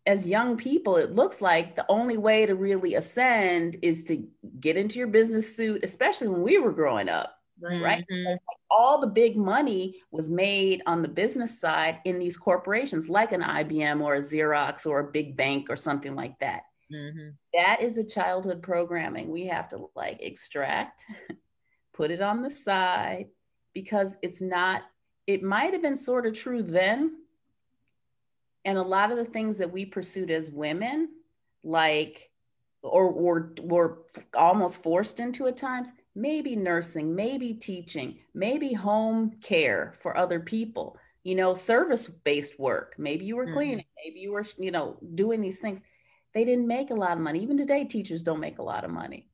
as 0.05 0.27
young 0.27 0.55
people, 0.55 0.97
it 0.97 1.15
looks 1.15 1.41
like 1.41 1.75
the 1.75 1.85
only 1.89 2.17
way 2.17 2.45
to 2.45 2.55
really 2.55 2.95
ascend 2.95 3.77
is 3.81 4.03
to 4.05 4.27
get 4.59 4.77
into 4.77 4.99
your 4.99 5.07
business 5.07 5.55
suit, 5.55 5.83
especially 5.83 6.27
when 6.27 6.41
we 6.43 6.59
were 6.59 6.71
growing 6.71 7.09
up, 7.09 7.39
right? 7.59 7.81
Mhm. 7.81 8.07
Because 8.07 8.39
like 8.47 8.57
all 8.69 8.99
the 8.99 9.07
big 9.07 9.35
money 9.35 9.99
was 10.11 10.29
made 10.29 10.83
on 10.85 11.01
the 11.01 11.07
business 11.07 11.59
side 11.59 12.01
in 12.05 12.19
these 12.19 12.37
corporations, 12.37 13.09
like 13.09 13.31
an 13.31 13.41
IBM 13.41 14.01
or 14.01 14.15
a 14.15 14.19
Xerox 14.19 14.85
or 14.85 14.99
a 14.99 15.11
big 15.11 15.35
bank 15.35 15.69
or 15.69 15.75
something 15.75 16.15
like 16.15 16.37
that. 16.39 16.63
Mhm. 16.91 17.35
That 17.53 17.81
is 17.81 17.97
a 17.97 18.03
childhood 18.03 18.61
programming 18.61 19.31
we 19.31 19.47
have 19.47 19.67
to 19.69 19.89
like 19.95 20.21
extract, 20.21 21.05
put 21.93 22.11
it 22.11 22.21
on 22.21 22.43
the 22.43 22.51
side 22.51 23.29
because 23.73 24.17
it's 24.21 24.41
not, 24.41 24.83
it 25.25 25.41
might 25.41 25.73
have 25.73 25.81
been 25.81 25.97
sort 25.97 26.27
of 26.27 26.33
true 26.33 26.61
then, 26.61 27.24
and 28.65 28.77
a 28.77 28.81
lot 28.83 29.11
of 29.11 29.17
the 29.17 29.25
things 29.25 29.57
that 29.59 29.71
we 29.71 29.85
pursued 29.85 30.31
as 30.31 30.51
women 30.51 31.09
like 31.63 32.29
or 32.81 33.05
or 33.05 33.53
were 33.61 33.99
almost 34.35 34.83
forced 34.83 35.19
into 35.19 35.47
at 35.47 35.57
times 35.57 35.93
maybe 36.15 36.55
nursing 36.55 37.15
maybe 37.15 37.53
teaching 37.53 38.19
maybe 38.33 38.73
home 38.73 39.31
care 39.41 39.93
for 39.99 40.17
other 40.17 40.39
people 40.39 40.97
you 41.23 41.33
know 41.35 41.55
service 41.55 42.07
based 42.07 42.59
work. 42.59 42.95
Maybe 42.99 43.25
you 43.25 43.35
were 43.35 43.47
Mhm. 43.47 43.53
cleaning 43.53 43.85
maybe 44.03 44.19
you 44.19 44.31
were 44.31 44.45
you 44.59 44.71
know 44.71 44.97
doing 45.15 45.41
these 45.41 45.59
things. 45.59 45.81
They 46.33 46.45
didn't 46.45 46.67
make 46.67 46.91
a 46.91 46.95
lot 46.95 47.13
of 47.17 47.23
money. 47.23 47.39
Even 47.39 47.57
today 47.57 47.85
teachers 47.85 48.21
don't 48.21 48.39
make 48.39 48.59
a 48.59 48.63
lot 48.63 48.83
of 48.83 48.91
money. 48.91 49.27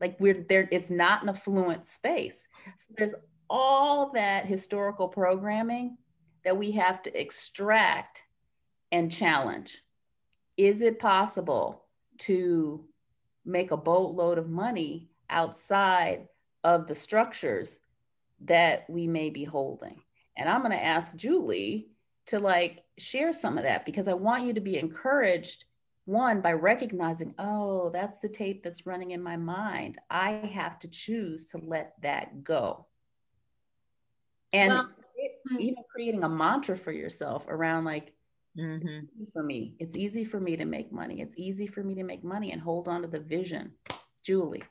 Like 0.00 0.18
we're 0.20 0.44
there 0.48 0.68
it's 0.70 0.90
not 0.90 1.22
an 1.22 1.28
affluent 1.28 1.86
space. 1.86 2.46
So 2.76 2.94
there's 2.96 3.14
all 3.50 4.10
that 4.12 4.46
historical 4.46 5.08
programming 5.08 5.98
that 6.44 6.56
we 6.56 6.70
have 6.72 7.02
to 7.02 7.20
extract 7.20 8.24
and 8.92 9.10
challenge. 9.12 9.82
Is 10.56 10.82
it 10.82 10.98
possible 10.98 11.84
to 12.18 12.84
make 13.44 13.70
a 13.70 13.76
boatload 13.76 14.38
of 14.38 14.48
money 14.48 15.08
outside 15.30 16.28
of 16.64 16.86
the 16.86 16.94
structures 16.94 17.80
that 18.40 18.88
we 18.88 19.06
may 19.06 19.30
be 19.30 19.44
holding? 19.44 20.02
And 20.36 20.48
I'm 20.48 20.60
going 20.60 20.72
to 20.72 20.84
ask 20.84 21.16
Julie 21.16 21.88
to 22.26 22.38
like 22.38 22.84
share 22.98 23.32
some 23.32 23.56
of 23.56 23.64
that 23.64 23.84
because 23.86 24.08
I 24.08 24.14
want 24.14 24.44
you 24.44 24.52
to 24.54 24.60
be 24.60 24.78
encouraged 24.78 25.64
one 26.04 26.40
by 26.40 26.52
recognizing, 26.52 27.34
oh, 27.38 27.90
that's 27.90 28.18
the 28.18 28.28
tape 28.28 28.62
that's 28.62 28.86
running 28.86 29.10
in 29.10 29.22
my 29.22 29.36
mind. 29.36 29.98
I 30.08 30.30
have 30.54 30.78
to 30.80 30.88
choose 30.88 31.46
to 31.48 31.58
let 31.58 31.94
that 32.02 32.42
go. 32.42 32.86
And 34.52 34.72
Well, 34.72 34.90
it- 35.16 35.40
even 35.58 35.82
creating 35.92 36.24
a 36.24 36.28
mantra 36.28 36.76
for 36.76 36.92
yourself 36.92 37.46
around 37.48 37.84
like 37.84 38.14
Mhm. 38.58 39.08
easy 39.14 39.30
for 39.32 39.42
me. 39.42 39.76
It's 39.78 39.96
easy 39.96 40.24
for 40.24 40.40
me 40.40 40.56
to 40.56 40.64
make 40.64 40.90
money. 40.90 41.20
It's 41.20 41.38
easy 41.38 41.66
for 41.66 41.82
me 41.82 41.94
to 41.94 42.02
make 42.02 42.24
money 42.24 42.52
and 42.52 42.60
hold 42.60 42.88
on 42.88 43.02
to 43.02 43.08
the 43.08 43.20
vision. 43.20 43.78
Julie. 44.22 44.64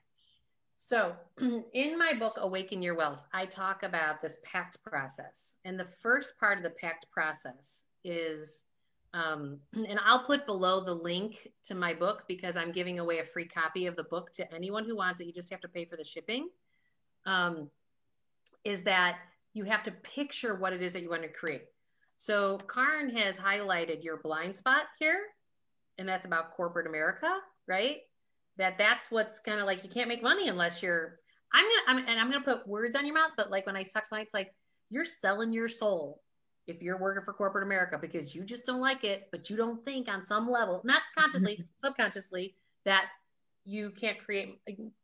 So, 0.76 1.16
in 1.74 1.98
my 1.98 2.14
book, 2.14 2.36
Awaken 2.38 2.82
Your 2.82 2.96
Wealth, 2.96 3.24
I 3.34 3.46
talk 3.46 3.84
about 3.84 4.22
this 4.22 4.38
pact 4.44 4.84
process. 4.84 5.56
And 5.66 5.80
the 5.80 5.86
first 5.86 6.38
part 6.38 6.58
of 6.58 6.64
the 6.64 6.70
pact 6.70 7.10
process 7.10 7.86
is, 8.04 8.66
um, 9.14 9.60
and 9.74 10.00
I'll 10.06 10.24
put 10.24 10.46
below 10.46 10.84
the 10.84 10.94
link 10.94 11.48
to 11.64 11.76
my 11.76 11.94
book 11.94 12.26
because 12.28 12.58
I'm 12.58 12.72
giving 12.72 13.00
away 13.00 13.20
a 13.20 13.26
free 13.26 13.48
copy 13.48 13.88
of 13.88 13.96
the 13.96 14.04
book 14.04 14.32
to 14.34 14.54
anyone 14.54 14.86
who 14.86 14.96
wants 14.96 15.20
it. 15.20 15.26
You 15.28 15.34
just 15.34 15.50
have 15.50 15.62
to 15.62 15.70
pay 15.70 15.86
for 15.86 15.96
the 15.96 16.06
shipping. 16.06 16.50
Um, 17.26 17.72
is 18.64 18.84
that 18.84 19.20
you 19.54 19.64
have 19.64 19.82
to 19.84 19.92
picture 19.92 20.56
what 20.56 20.74
it 20.74 20.82
is 20.82 20.94
that 20.94 21.02
you 21.02 21.10
want 21.10 21.24
to 21.24 21.30
create. 21.30 21.64
So 22.18 22.60
Karen 22.74 23.16
has 23.16 23.38
highlighted 23.38 24.04
your 24.04 24.18
blind 24.18 24.56
spot 24.56 24.84
here, 25.00 25.20
and 25.98 26.08
that's 26.08 26.26
about 26.26 26.56
corporate 26.56 26.88
America, 26.88 27.40
right? 27.68 27.98
That 28.58 28.78
that's 28.78 29.12
what's 29.12 29.40
kind 29.40 29.60
of 29.60 29.66
like 29.66 29.84
you 29.84 29.90
can't 29.90 30.08
make 30.08 30.24
money 30.24 30.50
unless 30.50 30.82
you're. 30.82 31.20
I'm 31.54 31.64
gonna 31.64 32.02
I'm, 32.02 32.08
and 32.10 32.20
I'm 32.20 32.30
gonna 32.30 32.44
put 32.44 32.68
words 32.68 32.96
on 32.96 33.06
your 33.06 33.16
mouth, 33.16 33.32
but 33.38 33.52
like 33.52 33.66
when 33.66 33.76
I 33.78 33.84
suck 33.84 34.06
lights, 34.12 34.34
like 34.34 34.54
you're 34.90 35.06
selling 35.06 35.54
your 35.54 35.70
soul 35.70 36.22
if 36.68 36.82
you're 36.82 36.98
working 36.98 37.24
for 37.24 37.34
corporate 37.34 37.64
America 37.64 37.98
because 38.00 38.36
you 38.36 38.44
just 38.44 38.66
don't 38.66 38.82
like 38.82 39.04
it, 39.04 39.30
but 39.32 39.50
you 39.50 39.56
don't 39.56 39.84
think 39.86 40.10
on 40.10 40.22
some 40.22 40.50
level, 40.50 40.82
not 40.84 41.02
consciously, 41.18 41.64
subconsciously, 41.78 42.56
that 42.84 43.06
you 43.64 43.92
can't 43.92 44.18
create 44.20 44.60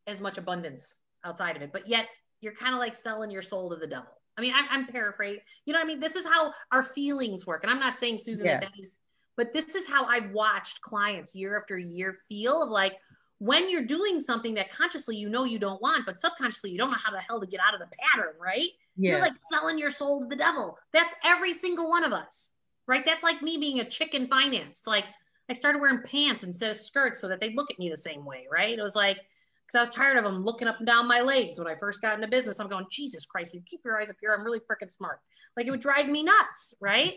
as 0.05 0.19
much 0.19 0.37
abundance 0.37 0.95
outside 1.23 1.55
of 1.55 1.61
it. 1.61 1.71
But 1.71 1.87
yet 1.87 2.07
you're 2.41 2.53
kind 2.53 2.73
of 2.73 2.79
like 2.79 2.95
selling 2.95 3.31
your 3.31 3.41
soul 3.41 3.69
to 3.69 3.77
the 3.77 3.87
devil. 3.87 4.11
I 4.37 4.41
mean, 4.41 4.53
I'm, 4.55 4.65
I'm 4.69 4.87
paraphrasing. 4.87 5.41
You 5.65 5.73
know 5.73 5.79
what 5.79 5.85
I 5.85 5.87
mean? 5.87 5.99
This 5.99 6.15
is 6.15 6.25
how 6.25 6.53
our 6.71 6.83
feelings 6.83 7.45
work. 7.45 7.63
And 7.63 7.71
I'm 7.71 7.79
not 7.79 7.97
saying 7.97 8.19
Susan 8.19 8.45
yeah. 8.45 8.59
that 8.59 8.71
is, 8.79 8.97
but 9.37 9.53
this 9.53 9.75
is 9.75 9.87
how 9.87 10.05
I've 10.05 10.31
watched 10.31 10.81
clients 10.81 11.35
year 11.35 11.59
after 11.59 11.77
year 11.77 12.17
feel 12.27 12.63
of 12.63 12.69
like 12.69 12.93
when 13.39 13.69
you're 13.69 13.85
doing 13.85 14.19
something 14.21 14.53
that 14.53 14.71
consciously 14.71 15.17
you 15.17 15.29
know 15.29 15.43
you 15.43 15.59
don't 15.59 15.81
want, 15.81 16.05
but 16.05 16.21
subconsciously 16.21 16.71
you 16.71 16.77
don't 16.77 16.91
know 16.91 16.97
how 17.03 17.11
the 17.11 17.19
hell 17.19 17.41
to 17.41 17.47
get 17.47 17.59
out 17.59 17.73
of 17.73 17.79
the 17.79 17.95
pattern, 17.97 18.33
right? 18.39 18.69
Yes. 18.95 19.11
You're 19.11 19.19
like 19.19 19.33
selling 19.51 19.77
your 19.77 19.89
soul 19.89 20.21
to 20.21 20.27
the 20.27 20.35
devil. 20.35 20.77
That's 20.93 21.13
every 21.23 21.53
single 21.53 21.89
one 21.89 22.03
of 22.03 22.13
us, 22.13 22.51
right? 22.87 23.05
That's 23.05 23.23
like 23.23 23.41
me 23.41 23.57
being 23.57 23.79
a 23.79 23.89
chick 23.89 24.13
in 24.13 24.27
finance. 24.27 24.79
It's 24.79 24.87
like 24.87 25.05
I 25.49 25.53
started 25.53 25.79
wearing 25.79 26.03
pants 26.03 26.43
instead 26.43 26.71
of 26.71 26.77
skirts 26.77 27.19
so 27.19 27.27
that 27.27 27.39
they 27.39 27.53
look 27.53 27.69
at 27.69 27.79
me 27.79 27.89
the 27.89 27.97
same 27.97 28.23
way, 28.23 28.47
right? 28.51 28.77
It 28.77 28.81
was 28.81 28.95
like, 28.95 29.19
because 29.65 29.77
I 29.77 29.81
was 29.81 29.89
tired 29.89 30.17
of 30.17 30.23
them 30.23 30.43
looking 30.43 30.67
up 30.67 30.77
and 30.79 30.87
down 30.87 31.07
my 31.07 31.21
legs 31.21 31.57
when 31.57 31.67
I 31.67 31.75
first 31.75 32.01
got 32.01 32.15
into 32.15 32.27
business. 32.27 32.59
I'm 32.59 32.69
going, 32.69 32.85
Jesus 32.91 33.25
Christ, 33.25 33.53
you 33.53 33.61
keep 33.65 33.81
your 33.85 33.99
eyes 33.99 34.09
up 34.09 34.17
here. 34.19 34.33
I'm 34.33 34.43
really 34.43 34.59
freaking 34.59 34.91
smart. 34.91 35.19
Like 35.55 35.67
it 35.67 35.71
would 35.71 35.79
drive 35.79 36.07
me 36.07 36.23
nuts, 36.23 36.75
right? 36.79 37.15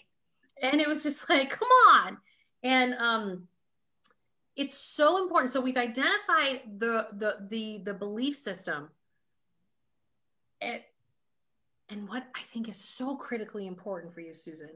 And 0.62 0.80
it 0.80 0.88
was 0.88 1.02
just 1.02 1.28
like, 1.30 1.50
come 1.50 1.68
on. 1.68 2.18
And 2.62 2.94
um, 2.94 3.48
it's 4.56 4.76
so 4.76 5.22
important. 5.22 5.52
So 5.52 5.60
we've 5.60 5.76
identified 5.76 6.62
the 6.78 7.08
the 7.12 7.46
the 7.48 7.82
the 7.84 7.94
belief 7.94 8.36
system. 8.36 8.88
It, 10.60 10.84
and 11.88 12.08
what 12.08 12.24
I 12.34 12.40
think 12.52 12.68
is 12.68 12.76
so 12.76 13.14
critically 13.16 13.66
important 13.66 14.12
for 14.12 14.20
you, 14.20 14.34
Susan, 14.34 14.70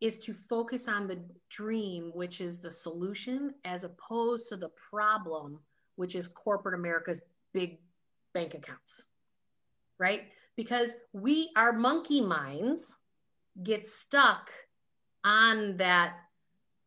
is 0.00 0.18
to 0.20 0.32
focus 0.32 0.86
on 0.86 1.08
the 1.08 1.18
dream, 1.48 2.12
which 2.14 2.40
is 2.40 2.58
the 2.58 2.70
solution, 2.70 3.54
as 3.64 3.84
opposed 3.84 4.48
to 4.50 4.56
the 4.56 4.70
problem, 4.90 5.58
which 5.96 6.14
is 6.14 6.28
corporate 6.28 6.74
America's 6.74 7.20
big 7.52 7.78
bank 8.32 8.54
accounts, 8.54 9.04
right? 9.98 10.22
Because 10.56 10.94
we, 11.12 11.50
our 11.56 11.72
monkey 11.72 12.20
minds, 12.20 12.96
get 13.62 13.86
stuck 13.88 14.50
on 15.24 15.76
that. 15.76 16.14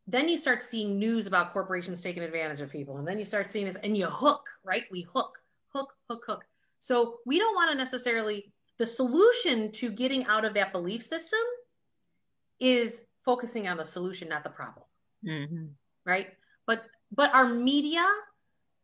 Then 0.06 0.28
you 0.28 0.36
start 0.36 0.62
seeing 0.62 0.98
news 0.98 1.26
about 1.26 1.52
corporations 1.52 2.00
taking 2.00 2.22
advantage 2.22 2.60
of 2.60 2.70
people. 2.70 2.98
And 2.98 3.06
then 3.06 3.18
you 3.18 3.24
start 3.24 3.50
seeing 3.50 3.66
this 3.66 3.76
and 3.82 3.96
you 3.96 4.06
hook, 4.06 4.48
right? 4.64 4.84
We 4.90 5.02
hook, 5.02 5.38
hook, 5.68 5.92
hook, 6.08 6.24
hook. 6.26 6.44
So 6.78 7.18
we 7.26 7.38
don't 7.38 7.54
want 7.54 7.70
to 7.72 7.76
necessarily, 7.76 8.52
the 8.78 8.86
solution 8.86 9.72
to 9.72 9.90
getting 9.90 10.24
out 10.26 10.44
of 10.44 10.54
that 10.54 10.72
belief 10.72 11.02
system 11.02 11.40
is 12.60 13.02
focusing 13.20 13.66
on 13.66 13.76
the 13.76 13.84
solution, 13.84 14.28
not 14.28 14.44
the 14.44 14.50
problem. 14.50 14.84
Mm-hmm. 15.26 15.66
Right. 16.04 16.28
But, 16.66 16.84
but 17.12 17.32
our 17.34 17.48
media, 17.52 18.06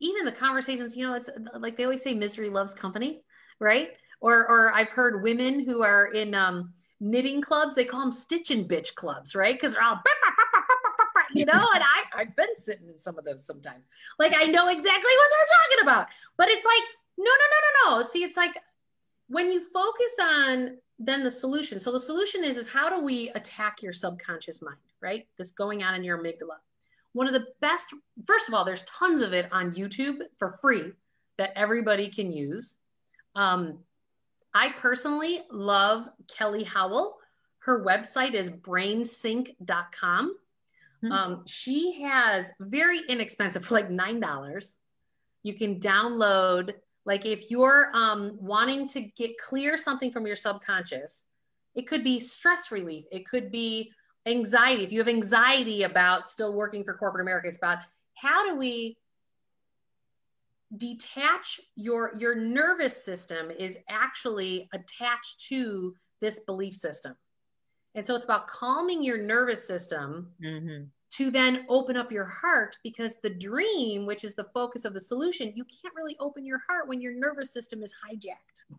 even 0.03 0.25
the 0.25 0.33
conversations, 0.33 0.97
you 0.97 1.07
know, 1.07 1.15
it's 1.15 1.31
like 1.59 1.77
they 1.77 1.85
always 1.85 2.03
say 2.03 2.13
misery 2.13 2.51
loves 2.51 2.75
company, 2.75 3.23
right? 3.61 3.91
Or, 4.21 4.47
or 4.49 4.73
I've 4.73 4.91
heard 4.91 5.23
women 5.23 5.61
who 5.61 5.83
are 5.83 6.07
in 6.07 6.35
um, 6.35 6.73
knitting 7.01 7.41
clubs, 7.41 7.75
they 7.75 7.85
call 7.85 8.01
them 8.01 8.13
stitching 8.13 8.67
bitch 8.67 8.95
clubs, 8.95 9.35
right? 9.35 9.55
Because 9.55 9.75
they're 9.75 9.83
all, 9.83 10.01
you 11.35 11.47
know, 11.47 11.69
and 11.75 11.83
I, 11.83 12.21
I've 12.21 12.37
been 12.37 12.55
sitting 12.57 12.89
in 12.89 12.99
some 12.99 13.19
of 13.19 13.25
those 13.25 13.47
sometimes. 13.47 13.85
Like 14.19 14.35
I 14.37 14.45
know 14.45 14.69
exactly 14.69 15.13
what 15.17 15.31
they're 15.31 15.59
talking 15.59 15.83
about, 15.83 16.09
but 16.37 16.49
it's 16.49 16.67
like, 16.67 16.83
no, 17.17 17.25
no, 17.25 17.31
no, 17.31 17.91
no, 17.93 17.97
no. 17.99 18.03
See, 18.03 18.25
it's 18.25 18.37
like 18.37 18.57
when 19.29 19.51
you 19.51 19.65
focus 19.73 20.17
on 20.21 20.79
then 21.05 21.25
the 21.25 21.31
solution. 21.31 21.81
So 21.81 21.91
the 21.93 22.01
solution 22.01 22.45
is, 22.45 22.57
is 22.57 22.69
how 22.69 22.89
do 22.89 23.03
we 23.03 23.31
attack 23.31 23.83
your 23.83 23.93
subconscious 23.93 24.63
mind, 24.63 24.77
right? 25.01 25.27
This 25.37 25.51
going 25.51 25.83
on 25.83 25.95
in 25.95 26.05
your 26.05 26.19
amygdala. 26.19 26.59
One 27.13 27.27
of 27.27 27.33
the 27.33 27.47
best, 27.61 27.87
first 28.27 28.49
of 28.49 28.55
all, 28.55 28.65
there's 28.65 28.83
tons 28.85 29.21
of 29.21 29.33
it 29.33 29.49
on 29.53 29.73
YouTube 29.73 30.19
for 30.39 30.57
free 30.61 30.93
that 31.39 31.53
everybody 31.57 32.09
can 32.09 32.33
use. 32.33 32.77
Um, 33.35 33.79
I 34.55 34.71
personally 34.81 35.43
love 35.51 36.09
Kelly 36.35 36.65
Howell. 36.65 37.17
Her 37.61 37.85
website 37.85 38.35
is 38.35 38.51
brainsync.com. 38.51 40.37
Mm-hmm. 41.05 41.13
Um, 41.13 41.43
she 41.47 42.03
has 42.03 42.53
very 42.61 43.01
inexpensive 43.09 43.65
for 43.65 43.75
like 43.75 43.89
$9. 43.89 44.77
You 45.43 45.55
can 45.55 45.81
download 45.81 46.75
like 47.05 47.27
if 47.27 47.51
you're 47.51 47.91
um, 47.95 48.37
wanting 48.41 48.89
to 48.89 49.01
get 49.01 49.39
clear 49.39 49.77
something 49.77 50.13
from 50.13 50.27
your 50.27 50.37
subconscious, 50.37 51.25
it 51.75 51.87
could 51.87 52.05
be 52.05 52.21
stress 52.21 52.71
relief. 52.71 53.05
It 53.11 53.27
could 53.27 53.51
be 53.51 53.93
anxiety. 54.27 54.85
If 54.85 54.93
you 54.93 54.99
have 54.99 55.09
anxiety 55.09 55.83
about 55.83 56.29
still 56.29 56.55
working 56.55 56.85
for 56.85 56.95
corporate 56.95 57.23
America, 57.23 57.49
it's 57.49 57.57
about 57.57 57.79
how 58.15 58.49
do 58.49 58.57
we 58.57 58.97
detach 60.77 61.61
your 61.77 62.13
your 62.17 62.35
nervous 62.35 63.05
system 63.05 63.51
is 63.51 63.77
actually 63.91 64.69
attached 64.73 65.47
to 65.49 65.95
this 66.21 66.41
belief 66.41 66.75
system. 66.75 67.15
And 67.95 68.07
so 68.07 68.15
it's 68.15 68.25
about 68.25 68.49
calming 68.49 69.03
your 69.03 69.19
nervous 69.19 69.67
system 69.67 70.33
mm-hmm 70.43 70.85
to 71.13 71.31
then 71.31 71.67
open 71.69 71.97
up 71.97 72.11
your 72.11 72.25
heart 72.25 72.79
because 72.83 73.19
the 73.19 73.29
dream, 73.29 74.07
which 74.07 74.25
is 74.25 74.35
the 74.35 74.47
focus 74.55 74.87
of 74.87 74.95
the 74.95 75.01
solution, 75.01 75.53
you 75.55 75.65
can't 75.65 75.95
really 75.95 76.17
open 76.19 76.45
your 76.45 76.61
heart 76.67 76.89
when 76.89 77.03
your 77.03 77.13
nervous 77.13 77.53
system 77.53 77.83
is 77.83 77.93
hijacked. 77.93 78.77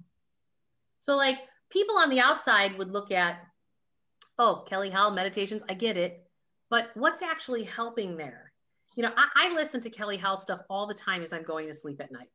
So, 1.00 1.16
like 1.16 1.38
people 1.70 1.96
on 1.98 2.10
the 2.10 2.20
outside 2.20 2.78
would 2.78 2.92
look 2.92 3.12
at, 3.12 3.46
oh, 4.40 4.66
Kelly 4.68 4.90
Howell 4.90 5.12
meditations, 5.12 5.62
I 5.70 5.74
get 5.74 5.98
it. 5.98 6.26
But 6.70 6.90
what's 6.96 7.22
actually 7.22 7.64
helping 7.64 8.18
there? 8.18 8.52
You 8.96 9.04
know, 9.04 9.12
I, 9.16 9.48
I 9.48 9.54
listen 9.54 9.82
to 9.82 9.90
Kelly 9.90 10.18
Howell 10.18 10.38
stuff 10.38 10.62
all 10.70 10.88
the 10.88 10.94
time 10.94 11.24
as 11.24 11.34
I'm 11.34 11.44
going 11.44 11.68
to 11.68 11.74
sleep 11.74 12.02
at 12.02 12.12
night. 12.12 12.30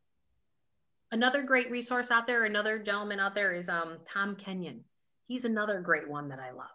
Another 1.10 1.42
great 1.42 1.70
resource 1.70 2.10
out 2.10 2.26
there, 2.26 2.44
another 2.44 2.78
gentleman 2.78 3.18
out 3.18 3.34
there 3.34 3.54
is 3.54 3.68
um, 3.68 3.98
Tom 4.04 4.36
Kenyon. 4.36 4.84
He's 5.26 5.44
another 5.44 5.80
great 5.80 6.08
one 6.08 6.28
that 6.28 6.38
I 6.38 6.50
love. 6.50 6.66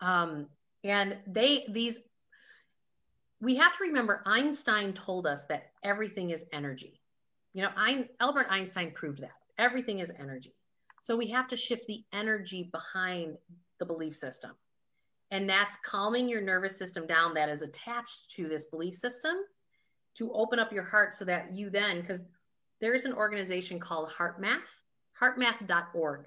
Um, 0.00 0.46
and 0.84 1.16
they, 1.26 1.66
these, 1.70 1.98
we 3.40 3.56
have 3.56 3.76
to 3.78 3.84
remember 3.84 4.22
Einstein 4.26 4.92
told 4.92 5.26
us 5.26 5.44
that 5.46 5.70
everything 5.82 6.30
is 6.30 6.44
energy. 6.52 7.00
You 7.54 7.62
know, 7.62 7.70
I, 7.76 8.08
Albert 8.20 8.48
Einstein 8.50 8.92
proved 8.92 9.22
that 9.22 9.32
everything 9.58 10.00
is 10.00 10.12
energy. 10.18 10.54
So 11.02 11.16
we 11.16 11.28
have 11.28 11.48
to 11.48 11.56
shift 11.56 11.86
the 11.86 12.04
energy 12.12 12.68
behind 12.70 13.38
the 13.78 13.86
belief 13.86 14.14
system. 14.14 14.52
And 15.30 15.48
that's 15.48 15.76
calming 15.84 16.28
your 16.28 16.40
nervous 16.40 16.76
system 16.78 17.06
down 17.06 17.34
that 17.34 17.48
is 17.48 17.62
attached 17.62 18.30
to 18.32 18.48
this 18.48 18.64
belief 18.66 18.94
system 18.94 19.36
to 20.14 20.32
open 20.32 20.58
up 20.58 20.72
your 20.72 20.84
heart 20.84 21.12
so 21.12 21.24
that 21.26 21.54
you 21.54 21.70
then, 21.70 22.00
because 22.00 22.22
there's 22.80 23.04
an 23.04 23.12
organization 23.12 23.78
called 23.78 24.08
HeartMath, 24.10 24.60
heartmath.org, 25.20 26.26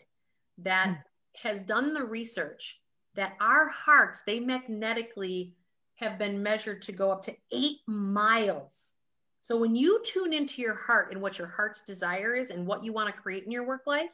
that 0.59 0.87
mm. 0.87 0.97
has 1.35 1.61
done 1.61 1.93
the 1.93 2.03
research 2.03 2.79
that 3.15 3.33
our 3.41 3.67
hearts, 3.67 4.23
they 4.25 4.39
magnetically 4.39 5.53
have 5.95 6.17
been 6.17 6.41
measured 6.41 6.81
to 6.83 6.91
go 6.91 7.11
up 7.11 7.21
to 7.23 7.35
eight 7.51 7.77
miles. 7.87 8.93
So 9.41 9.57
when 9.57 9.75
you 9.75 10.01
tune 10.03 10.33
into 10.33 10.61
your 10.61 10.75
heart 10.75 11.11
and 11.11 11.21
what 11.21 11.37
your 11.37 11.47
heart's 11.47 11.81
desire 11.81 12.35
is 12.35 12.49
and 12.49 12.65
what 12.65 12.83
you 12.83 12.93
want 12.93 13.13
to 13.13 13.21
create 13.21 13.43
in 13.43 13.51
your 13.51 13.65
work 13.65 13.81
life, 13.85 14.11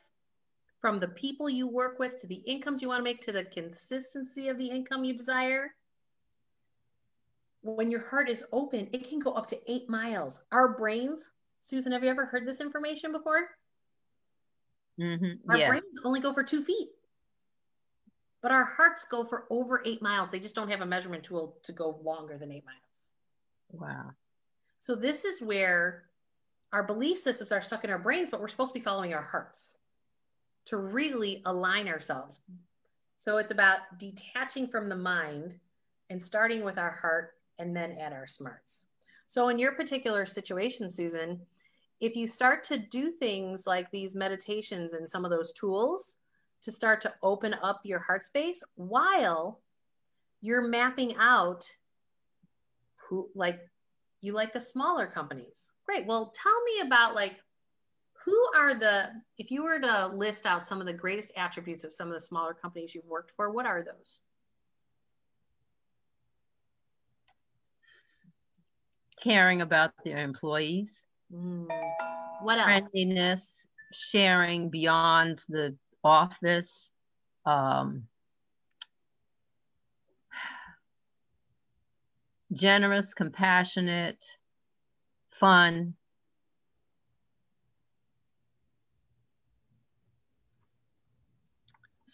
from 0.81 0.99
the 0.99 1.07
people 1.09 1.49
you 1.49 1.67
work 1.67 1.99
with 1.99 2.19
to 2.21 2.27
the 2.27 2.41
incomes 2.45 2.81
you 2.81 2.87
want 2.87 2.99
to 2.99 3.03
make 3.03 3.21
to 3.21 3.31
the 3.31 3.45
consistency 3.45 4.47
of 4.47 4.57
the 4.57 4.67
income 4.67 5.03
you 5.03 5.17
desire, 5.17 5.73
when 7.63 7.89
your 7.89 8.07
heart 8.07 8.29
is 8.29 8.43
open, 8.51 8.87
it 8.93 9.07
can 9.07 9.19
go 9.19 9.33
up 9.33 9.47
to 9.47 9.71
eight 9.71 9.89
miles. 9.89 10.41
Our 10.51 10.69
brains, 10.77 11.31
Susan, 11.61 11.91
have 11.91 12.03
you 12.03 12.09
ever 12.09 12.25
heard 12.25 12.45
this 12.45 12.61
information 12.61 13.11
before? 13.11 13.49
Mm-hmm. 14.99 15.49
Our 15.49 15.57
yeah. 15.57 15.69
brains 15.69 15.85
only 16.05 16.19
go 16.19 16.33
for 16.33 16.43
two 16.43 16.63
feet 16.63 16.89
but 18.41 18.51
our 18.51 18.63
hearts 18.63 19.05
go 19.05 19.23
for 19.23 19.45
over 19.49 19.81
eight 19.85 20.01
miles. 20.01 20.29
They 20.29 20.39
just 20.39 20.55
don't 20.55 20.69
have 20.69 20.81
a 20.81 20.85
measurement 20.85 21.23
tool 21.23 21.57
to 21.63 21.71
go 21.71 21.99
longer 22.03 22.37
than 22.37 22.51
eight 22.51 22.63
miles. 22.65 23.09
Wow. 23.71 24.11
So 24.79 24.95
this 24.95 25.25
is 25.25 25.41
where 25.41 26.03
our 26.71 26.83
belief 26.83 27.17
systems 27.17 27.51
are 27.51 27.61
stuck 27.61 27.83
in 27.83 27.89
our 27.89 27.99
brains, 27.99 28.31
but 28.31 28.39
we're 28.39 28.47
supposed 28.47 28.73
to 28.73 28.79
be 28.79 28.83
following 28.83 29.13
our 29.13 29.23
hearts 29.23 29.77
to 30.67 30.77
really 30.77 31.41
align 31.45 31.87
ourselves. 31.87 32.41
So 33.17 33.37
it's 33.37 33.51
about 33.51 33.99
detaching 33.99 34.67
from 34.67 34.89
the 34.89 34.95
mind 34.95 35.55
and 36.09 36.21
starting 36.21 36.63
with 36.63 36.77
our 36.77 36.91
heart 36.91 37.33
and 37.59 37.75
then 37.75 37.93
at 37.93 38.13
our 38.13 38.27
smarts. 38.27 38.85
So 39.27 39.49
in 39.49 39.59
your 39.59 39.73
particular 39.73 40.25
situation, 40.25 40.89
Susan, 40.89 41.41
if 41.99 42.15
you 42.15 42.27
start 42.27 42.63
to 42.65 42.77
do 42.77 43.11
things 43.11 43.65
like 43.65 43.89
these 43.91 44.15
meditations 44.15 44.93
and 44.93 45.09
some 45.09 45.25
of 45.25 45.31
those 45.31 45.51
tools, 45.51 46.17
to 46.61 46.71
start 46.71 47.01
to 47.01 47.13
open 47.23 47.55
up 47.61 47.81
your 47.83 47.99
heart 47.99 48.23
space 48.23 48.63
while 48.75 49.59
you're 50.41 50.67
mapping 50.67 51.15
out 51.17 51.69
who 52.97 53.29
like 53.35 53.59
you 54.21 54.33
like 54.33 54.53
the 54.53 54.59
smaller 54.59 55.07
companies. 55.07 55.71
Great. 55.85 56.05
Well, 56.05 56.33
tell 56.35 56.63
me 56.63 56.81
about 56.81 57.15
like 57.15 57.37
who 58.27 58.45
are 58.57 58.75
the 58.75 59.09
if 59.37 59.49
you 59.51 59.63
were 59.63 59.79
to 59.79 60.07
list 60.07 60.45
out 60.45 60.65
some 60.65 60.81
of 60.81 60.85
the 60.85 60.91
greatest 60.91 61.31
attributes 61.37 61.85
of 61.85 61.93
some 61.93 62.09
of 62.09 62.13
the 62.13 62.19
smaller 62.19 62.53
companies 62.53 62.93
you've 62.93 63.05
worked 63.05 63.31
for, 63.31 63.49
what 63.51 63.65
are 63.65 63.81
those? 63.81 64.19
Caring 69.23 69.61
about 69.61 69.91
their 70.03 70.17
employees. 70.17 70.91
Mm. 71.33 71.67
What 72.41 72.59
else? 72.59 72.89
Friendliness, 72.91 73.47
sharing 73.93 74.69
beyond 74.69 75.41
the 75.47 75.77
office. 76.03 76.91
Um, 77.45 78.07
generous, 82.51 83.13
compassionate, 83.13 84.23
fun. 85.29 85.93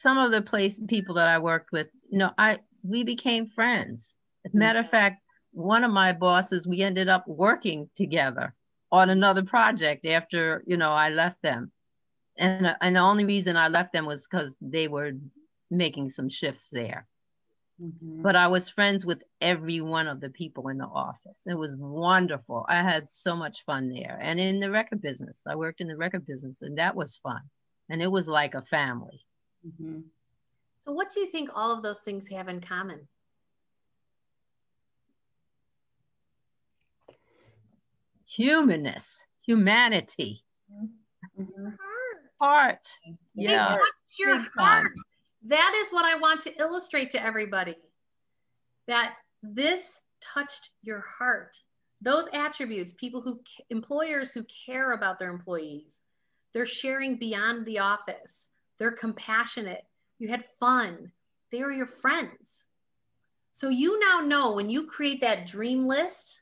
Some 0.04 0.18
of 0.18 0.32
the 0.32 0.42
place 0.42 0.78
people 0.88 1.16
that 1.16 1.30
I 1.30 1.40
worked 1.40 1.72
with, 1.72 1.88
you 2.10 2.18
know, 2.18 2.32
I 2.38 2.60
we 2.84 3.06
became 3.06 3.48
friends. 3.48 4.06
As 4.46 4.54
a 4.54 4.58
matter 4.58 4.80
of 4.80 4.90
fact, 4.90 5.22
one 5.54 5.86
of 5.86 5.92
my 5.92 6.12
bosses, 6.12 6.68
we 6.68 6.82
ended 6.82 7.08
up 7.08 7.26
working 7.26 7.90
together 7.96 8.54
on 8.92 9.10
another 9.10 9.44
project 9.44 10.06
after, 10.06 10.62
you 10.68 10.76
know, 10.76 10.92
I 10.92 11.10
left 11.10 11.42
them. 11.42 11.72
And, 12.38 12.76
and 12.82 12.98
the 12.98 13.00
only 13.00 13.24
reason 13.24 13.56
I 13.56 13.70
left 13.70 13.94
them 13.94 14.06
was 14.06 14.28
because 14.30 14.52
they 14.60 14.90
were 14.90 15.12
making 15.72 16.10
some 16.10 16.28
shifts 16.28 16.68
there. 16.70 17.08
Mm-hmm. 17.82 18.24
But 18.24 18.36
I 18.36 18.48
was 18.48 18.70
friends 18.70 19.06
with 19.06 19.24
every 19.40 19.80
one 19.80 20.08
of 20.08 20.20
the 20.20 20.30
people 20.30 20.68
in 20.68 20.80
the 20.80 20.86
office. 20.86 21.40
It 21.46 21.58
was 21.58 21.78
wonderful. 21.78 22.66
I 22.68 22.84
had 22.84 23.08
so 23.08 23.38
much 23.38 23.64
fun 23.66 23.90
there. 23.90 24.20
And 24.22 24.38
in 24.38 24.60
the 24.60 24.70
record 24.70 25.02
business, 25.02 25.44
I 25.48 25.56
worked 25.56 25.80
in 25.80 25.88
the 25.88 25.96
record 25.96 26.26
business, 26.28 26.62
and 26.62 26.78
that 26.78 26.96
was 26.96 27.20
fun. 27.24 27.42
And 27.90 28.02
it 28.02 28.12
was 28.12 28.28
like 28.28 28.54
a 28.54 28.64
family. 28.64 29.22
Mm-hmm. 29.68 30.00
So, 30.86 30.92
what 30.92 31.12
do 31.14 31.20
you 31.20 31.28
think 31.28 31.50
all 31.54 31.72
of 31.72 31.84
those 31.84 32.00
things 32.00 32.28
have 32.30 32.48
in 32.48 32.62
common? 32.62 33.08
Humanness, 38.28 39.06
humanity, 39.46 40.44
mm-hmm. 41.40 41.70
heart. 42.40 42.88
Yeah. 43.36 43.78
Your 44.18 44.40
heart 44.56 44.92
that 45.46 45.74
is 45.76 45.90
what 45.90 46.06
I 46.06 46.16
want 46.16 46.42
to 46.42 46.58
illustrate 46.58 47.12
to 47.12 47.24
everybody 47.24 47.76
that 48.88 49.16
this 49.42 50.00
touched 50.22 50.70
your 50.82 51.04
heart. 51.18 51.58
Those 52.02 52.28
attributes, 52.34 52.94
people 52.94 53.22
who, 53.22 53.40
employers 53.70 54.32
who 54.32 54.46
care 54.66 54.92
about 54.92 55.20
their 55.20 55.30
employees, 55.30 56.02
they're 56.54 56.66
sharing 56.66 57.18
beyond 57.18 57.66
the 57.66 57.80
office, 57.80 58.50
they're 58.78 58.92
compassionate, 58.92 59.84
you 60.20 60.28
had 60.28 60.46
fun, 60.60 61.12
they 61.52 61.62
were 61.62 61.72
your 61.72 61.88
friends. 61.88 62.66
So 63.52 63.70
you 63.70 64.00
now 64.00 64.20
know 64.20 64.54
when 64.54 64.70
you 64.70 64.88
create 64.88 65.22
that 65.22 65.46
dream 65.46 65.86
list, 65.86 66.42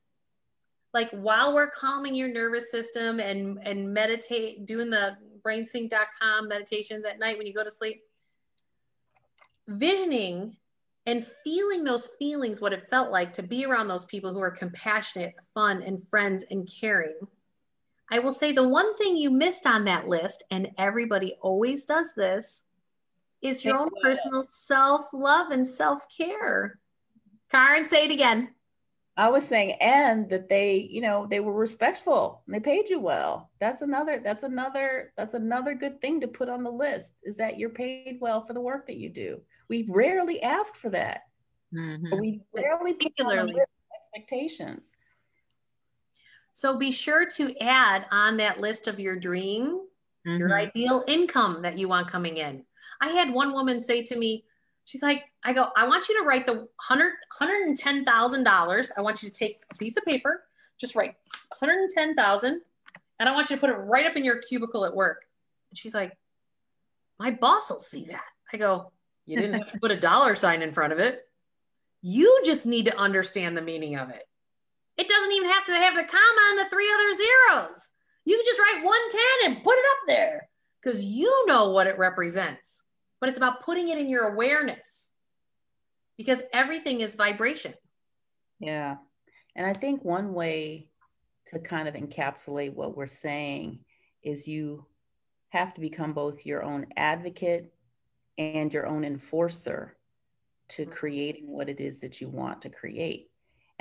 like 0.93 1.09
while 1.11 1.53
we're 1.53 1.71
calming 1.71 2.15
your 2.15 2.29
nervous 2.29 2.71
system 2.71 3.19
and 3.19 3.59
and 3.65 3.93
meditate 3.93 4.65
doing 4.65 4.89
the 4.89 5.17
brainsync.com 5.45 6.47
meditations 6.47 7.05
at 7.05 7.19
night 7.19 7.37
when 7.37 7.47
you 7.47 7.53
go 7.53 7.63
to 7.63 7.71
sleep 7.71 8.01
visioning 9.67 10.55
and 11.05 11.25
feeling 11.43 11.83
those 11.83 12.09
feelings, 12.19 12.61
what 12.61 12.73
it 12.73 12.89
felt 12.89 13.11
like 13.11 13.33
to 13.33 13.43
be 13.43 13.65
around 13.65 13.87
those 13.87 14.05
people 14.05 14.33
who 14.33 14.39
are 14.39 14.51
compassionate, 14.51 15.33
fun, 15.53 15.81
and 15.81 16.07
friends 16.09 16.45
and 16.51 16.69
caring. 16.79 17.15
I 18.11 18.19
will 18.19 18.33
say 18.33 18.51
the 18.51 18.67
one 18.67 18.95
thing 18.97 19.15
you 19.15 19.31
missed 19.31 19.65
on 19.65 19.85
that 19.85 20.07
list, 20.07 20.43
and 20.51 20.69
everybody 20.77 21.37
always 21.41 21.85
does 21.85 22.13
this, 22.13 22.65
is 23.41 23.63
your 23.63 23.77
own 23.77 23.89
personal 24.03 24.43
self 24.43 25.05
love 25.13 25.51
and 25.51 25.65
self 25.65 26.05
care. 26.15 26.77
Karen, 27.49 27.85
say 27.85 28.05
it 28.05 28.11
again. 28.11 28.49
I 29.17 29.29
was 29.29 29.47
saying, 29.47 29.77
and 29.81 30.29
that 30.29 30.49
they, 30.49 30.87
you 30.89 31.01
know, 31.01 31.25
they 31.25 31.39
were 31.41 31.53
respectful 31.53 32.43
and 32.45 32.55
they 32.55 32.59
paid 32.59 32.89
you 32.89 32.99
well. 32.99 33.51
That's 33.59 33.81
another, 33.81 34.19
that's 34.19 34.43
another, 34.43 35.11
that's 35.17 35.33
another 35.33 35.73
good 35.73 35.99
thing 35.99 36.21
to 36.21 36.27
put 36.27 36.49
on 36.49 36.63
the 36.63 36.71
list 36.71 37.15
is 37.23 37.35
that 37.37 37.57
you're 37.57 37.69
paid 37.69 38.19
well 38.21 38.41
for 38.41 38.53
the 38.53 38.61
work 38.61 38.87
that 38.87 38.97
you 38.97 39.09
do. 39.09 39.41
We 39.69 39.85
rarely 39.89 40.41
ask 40.41 40.75
for 40.75 40.89
that. 40.91 41.23
Mm-hmm. 41.73 42.19
We 42.19 42.41
rarely 42.55 42.93
put 42.93 43.13
on 43.19 43.53
expectations. 43.95 44.93
So 46.53 46.77
be 46.77 46.91
sure 46.91 47.25
to 47.25 47.57
add 47.59 48.05
on 48.11 48.37
that 48.37 48.59
list 48.59 48.87
of 48.87 48.99
your 48.99 49.17
dream, 49.17 49.81
mm-hmm. 50.27 50.37
your 50.37 50.53
ideal 50.53 51.03
income 51.07 51.61
that 51.61 51.77
you 51.77 51.87
want 51.87 52.09
coming 52.09 52.37
in. 52.37 52.63
I 53.01 53.09
had 53.09 53.31
one 53.31 53.53
woman 53.53 53.79
say 53.79 54.03
to 54.03 54.17
me, 54.17 54.45
she's 54.85 55.01
like, 55.01 55.23
I 55.43 55.53
go, 55.53 55.69
I 55.75 55.87
want 55.87 56.07
you 56.09 56.19
to 56.19 56.27
write 56.27 56.45
the 56.45 56.67
hundred, 56.79 57.13
hundred 57.31 57.63
and 57.63 57.75
ten 57.75 58.05
thousand 58.05 58.43
dollars. 58.43 58.91
I 58.95 59.01
want 59.01 59.23
you 59.23 59.29
to 59.29 59.35
take 59.35 59.63
a 59.71 59.75
piece 59.75 59.97
of 59.97 60.05
paper, 60.05 60.43
just 60.77 60.95
write 60.95 61.15
110,000, 61.59 62.61
and 63.19 63.29
I 63.29 63.31
want 63.31 63.49
you 63.49 63.55
to 63.55 63.59
put 63.59 63.69
it 63.69 63.73
right 63.73 64.05
up 64.05 64.15
in 64.15 64.25
your 64.25 64.37
cubicle 64.41 64.85
at 64.85 64.95
work. 64.95 65.25
And 65.69 65.77
she's 65.77 65.93
like, 65.93 66.17
my 67.19 67.31
boss 67.31 67.69
will 67.69 67.79
see 67.79 68.05
that. 68.05 68.23
I 68.51 68.57
go, 68.57 68.91
you 69.25 69.37
didn't 69.39 69.53
have 69.59 69.71
to 69.71 69.79
put 69.79 69.91
a 69.91 69.99
dollar 69.99 70.35
sign 70.35 70.61
in 70.61 70.71
front 70.71 70.91
of 70.91 70.99
it. 70.99 71.27
You 72.01 72.41
just 72.43 72.65
need 72.65 72.85
to 72.85 72.97
understand 72.97 73.55
the 73.55 73.61
meaning 73.61 73.95
of 73.95 74.09
it. 74.09 74.27
It 74.97 75.07
doesn't 75.07 75.31
even 75.31 75.49
have 75.49 75.65
to 75.65 75.73
have 75.73 75.95
the 75.95 76.03
comma 76.03 76.41
and 76.49 76.59
the 76.59 76.69
three 76.69 76.91
other 76.93 77.11
zeros. 77.11 77.91
You 78.25 78.35
can 78.35 78.45
just 78.45 78.59
write 78.59 78.83
110 78.83 79.51
and 79.51 79.63
put 79.63 79.77
it 79.77 79.85
up 79.91 80.07
there 80.07 80.49
because 80.81 81.03
you 81.03 81.45
know 81.47 81.69
what 81.71 81.87
it 81.87 81.97
represents. 81.97 82.83
But 83.19 83.29
it's 83.29 83.37
about 83.37 83.63
putting 83.63 83.89
it 83.89 83.97
in 83.97 84.09
your 84.09 84.33
awareness 84.33 85.11
because 86.17 86.41
everything 86.53 87.01
is 87.01 87.15
vibration. 87.15 87.73
Yeah. 88.59 88.97
And 89.55 89.65
I 89.65 89.73
think 89.73 90.03
one 90.03 90.33
way 90.33 90.87
to 91.47 91.59
kind 91.59 91.87
of 91.87 91.95
encapsulate 91.95 92.73
what 92.73 92.95
we're 92.95 93.07
saying 93.07 93.79
is 94.23 94.47
you 94.47 94.85
have 95.49 95.73
to 95.73 95.81
become 95.81 96.13
both 96.13 96.45
your 96.45 96.63
own 96.63 96.85
advocate 96.95 97.73
and 98.37 98.71
your 98.73 98.85
own 98.85 99.03
enforcer 99.03 99.97
to 100.69 100.85
creating 100.85 101.47
what 101.47 101.69
it 101.69 101.81
is 101.81 101.99
that 102.01 102.21
you 102.21 102.29
want 102.29 102.61
to 102.61 102.69
create 102.69 103.30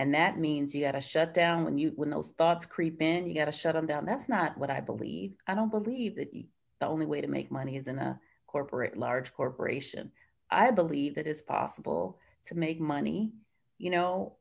and 0.01 0.15
that 0.15 0.39
means 0.39 0.75
you 0.75 0.81
got 0.81 0.93
to 0.93 1.01
shut 1.03 1.35
down 1.35 1.63
when 1.63 1.77
you 1.77 1.93
when 1.95 2.09
those 2.09 2.31
thoughts 2.31 2.65
creep 2.65 3.03
in 3.03 3.27
you 3.27 3.35
got 3.35 3.45
to 3.45 3.53
shut 3.53 3.75
them 3.75 3.87
down. 3.87 4.07
That's 4.07 4.31
not 4.31 4.57
what 4.57 4.71
i 4.71 4.81
believe. 4.81 5.35
I 5.47 5.55
don't 5.55 5.71
believe 5.71 6.17
that 6.17 6.33
you, 6.33 6.45
the 6.81 6.87
only 6.87 7.05
way 7.05 7.21
to 7.21 7.27
make 7.29 7.51
money 7.51 7.77
is 7.77 7.87
in 7.87 7.99
a 7.99 8.19
corporate 8.47 8.97
large 8.97 9.35
corporation. 9.35 10.11
I 10.51 10.71
believe 10.71 11.17
that 11.17 11.27
it's 11.27 11.43
possible 11.43 12.19
to 12.47 12.55
make 12.55 12.81
money 12.81 13.33
you 13.77 13.91
know 13.91 14.37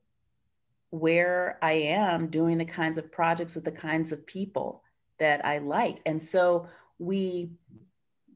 where 0.91 1.60
i 1.62 1.74
am 1.74 2.28
doing 2.28 2.58
the 2.58 2.65
kinds 2.65 2.98
of 2.98 3.12
projects 3.12 3.54
with 3.54 3.65
the 3.65 3.72
kinds 3.72 4.13
of 4.13 4.26
people 4.26 4.82
that 5.17 5.45
i 5.45 5.58
like. 5.58 6.00
And 6.06 6.24
so 6.24 6.69
we 7.00 7.52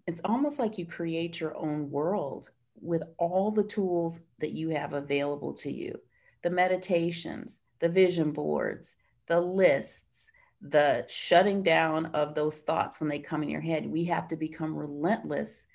it's 0.07 0.21
almost 0.25 0.59
like 0.59 0.77
you 0.77 0.85
create 0.85 1.39
your 1.39 1.55
own 1.55 1.89
world 1.89 2.49
with 2.81 3.03
all 3.17 3.49
the 3.49 3.63
tools 3.63 4.25
that 4.39 4.51
you 4.51 4.67
have 4.71 4.91
available 4.91 5.53
to 5.53 5.71
you 5.71 5.97
the 6.43 6.49
meditations, 6.49 7.59
the 7.79 7.89
vision 7.89 8.31
boards, 8.31 8.95
the 9.27 9.39
lists, 9.39 10.29
the 10.61 11.05
shutting 11.07 11.63
down 11.63 12.05
of 12.07 12.35
those 12.35 12.59
thoughts 12.59 12.99
when 12.99 13.09
they 13.09 13.19
come 13.19 13.43
in 13.43 13.49
your 13.49 13.61
head. 13.61 13.85
We 13.85 14.05
have 14.05 14.27
to 14.29 14.37
become 14.37 14.75
relentless 14.75 15.65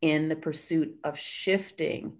in 0.00 0.28
the 0.28 0.36
pursuit 0.36 0.96
of 1.04 1.18
shifting 1.18 2.14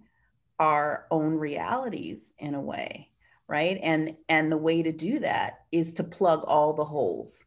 our 0.59 1.07
own 1.11 1.33
realities 1.33 2.33
in 2.39 2.55
a 2.55 2.61
way 2.61 3.09
right 3.47 3.77
and 3.83 4.15
and 4.29 4.49
the 4.49 4.57
way 4.57 4.81
to 4.81 4.93
do 4.93 5.19
that 5.19 5.65
is 5.69 5.95
to 5.95 6.03
plug 6.03 6.45
all 6.47 6.71
the 6.71 6.85
holes 6.85 7.43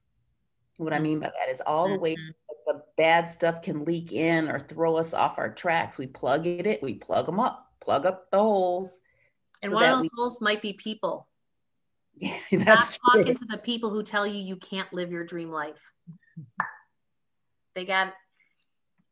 what 0.77 0.93
i 0.93 0.99
mean 0.99 1.19
by 1.19 1.27
that 1.27 1.51
is 1.51 1.63
all 1.63 1.89
the 1.89 1.99
way 1.99 2.15
mm-hmm 2.15 2.31
the 2.69 2.83
bad 2.99 3.29
stuff 3.29 3.63
can 3.63 3.85
leak 3.85 4.13
in 4.13 4.49
or 4.49 4.61
throw 4.61 4.97
us 4.97 5.15
off 5.15 5.39
our 5.39 5.53
tracks. 5.53 5.99
We 5.99 6.07
plug 6.07 6.47
it, 6.47 6.67
it 6.67 6.83
we 6.83 6.95
plug 6.95 7.27
them 7.27 7.41
up, 7.41 7.73
plug 7.81 8.07
up 8.07 8.31
the 8.31 8.39
holes. 8.39 9.01
And 9.63 9.71
so 9.73 9.77
one 9.77 9.85
of 9.85 9.99
those 9.99 10.11
holes 10.17 10.41
might 10.41 10.63
be 10.63 10.73
people. 10.73 11.27
Yeah, 12.21 12.37
that's 12.51 12.99
Not 13.05 13.23
talking 13.25 13.37
to 13.37 13.45
the 13.45 13.59
people 13.59 13.91
who 13.91 14.03
tell 14.03 14.27
you 14.27 14.41
you 14.41 14.57
can't 14.57 14.93
live 14.93 15.13
your 15.13 15.25
dream 15.25 15.51
life. 15.51 15.81
They 17.77 17.85
got. 17.85 18.13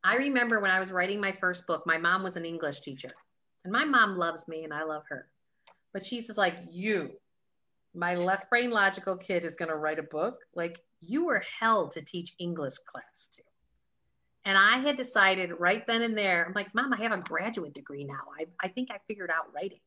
I 0.02 0.16
remember 0.16 0.58
when 0.60 0.72
I 0.72 0.80
was 0.80 0.90
writing 0.90 1.20
my 1.20 1.30
first 1.30 1.68
book. 1.68 1.84
My 1.86 1.98
mom 1.98 2.24
was 2.24 2.34
an 2.34 2.44
English 2.44 2.80
teacher, 2.80 3.10
and 3.62 3.72
my 3.72 3.84
mom 3.84 4.16
loves 4.16 4.48
me, 4.48 4.64
and 4.64 4.74
I 4.74 4.82
love 4.82 5.04
her. 5.08 5.28
But 5.92 6.04
she's 6.04 6.26
just 6.26 6.36
like 6.36 6.56
you, 6.72 7.12
my 7.96 8.14
left 8.14 8.50
brain 8.50 8.70
logical 8.70 9.16
kid 9.16 9.44
is 9.44 9.56
going 9.56 9.70
to 9.70 9.76
write 9.76 9.98
a 9.98 10.02
book. 10.02 10.40
Like 10.54 10.80
you 11.00 11.24
were 11.24 11.42
held 11.58 11.92
to 11.92 12.02
teach 12.02 12.34
English 12.38 12.74
class 12.86 13.28
to. 13.32 13.42
And 14.44 14.56
I 14.56 14.78
had 14.78 14.96
decided 14.96 15.50
right 15.58 15.84
then 15.86 16.02
and 16.02 16.16
there, 16.16 16.44
I'm 16.46 16.52
like, 16.52 16.72
Mom, 16.74 16.92
I 16.92 17.02
have 17.02 17.12
a 17.12 17.18
graduate 17.18 17.74
degree 17.74 18.04
now. 18.04 18.20
I, 18.38 18.46
I 18.62 18.68
think 18.68 18.90
I 18.92 18.98
figured 19.08 19.30
out 19.30 19.52
writing. 19.54 19.80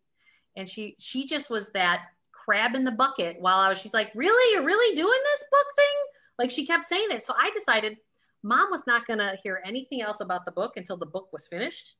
And 0.59 0.67
she 0.67 0.95
she 0.99 1.25
just 1.25 1.49
was 1.49 1.71
that 1.71 2.01
crab 2.31 2.75
in 2.75 2.83
the 2.83 2.91
bucket 2.91 3.37
while 3.39 3.59
I 3.59 3.69
was, 3.69 3.79
she's 3.79 3.93
like, 3.93 4.11
Really? 4.13 4.53
You're 4.53 4.65
really 4.65 4.95
doing 4.95 5.19
this 5.31 5.45
book 5.49 5.65
thing? 5.75 5.95
Like 6.37 6.51
she 6.51 6.65
kept 6.65 6.85
saying 6.85 7.07
it. 7.11 7.23
So 7.23 7.33
I 7.33 7.49
decided 7.51 7.97
mom 8.43 8.69
was 8.71 8.85
not 8.87 9.07
going 9.07 9.19
to 9.19 9.37
hear 9.43 9.61
anything 9.65 10.01
else 10.01 10.21
about 10.21 10.45
the 10.45 10.51
book 10.51 10.73
until 10.77 10.97
the 10.97 11.05
book 11.05 11.29
was 11.31 11.47
finished. 11.47 11.95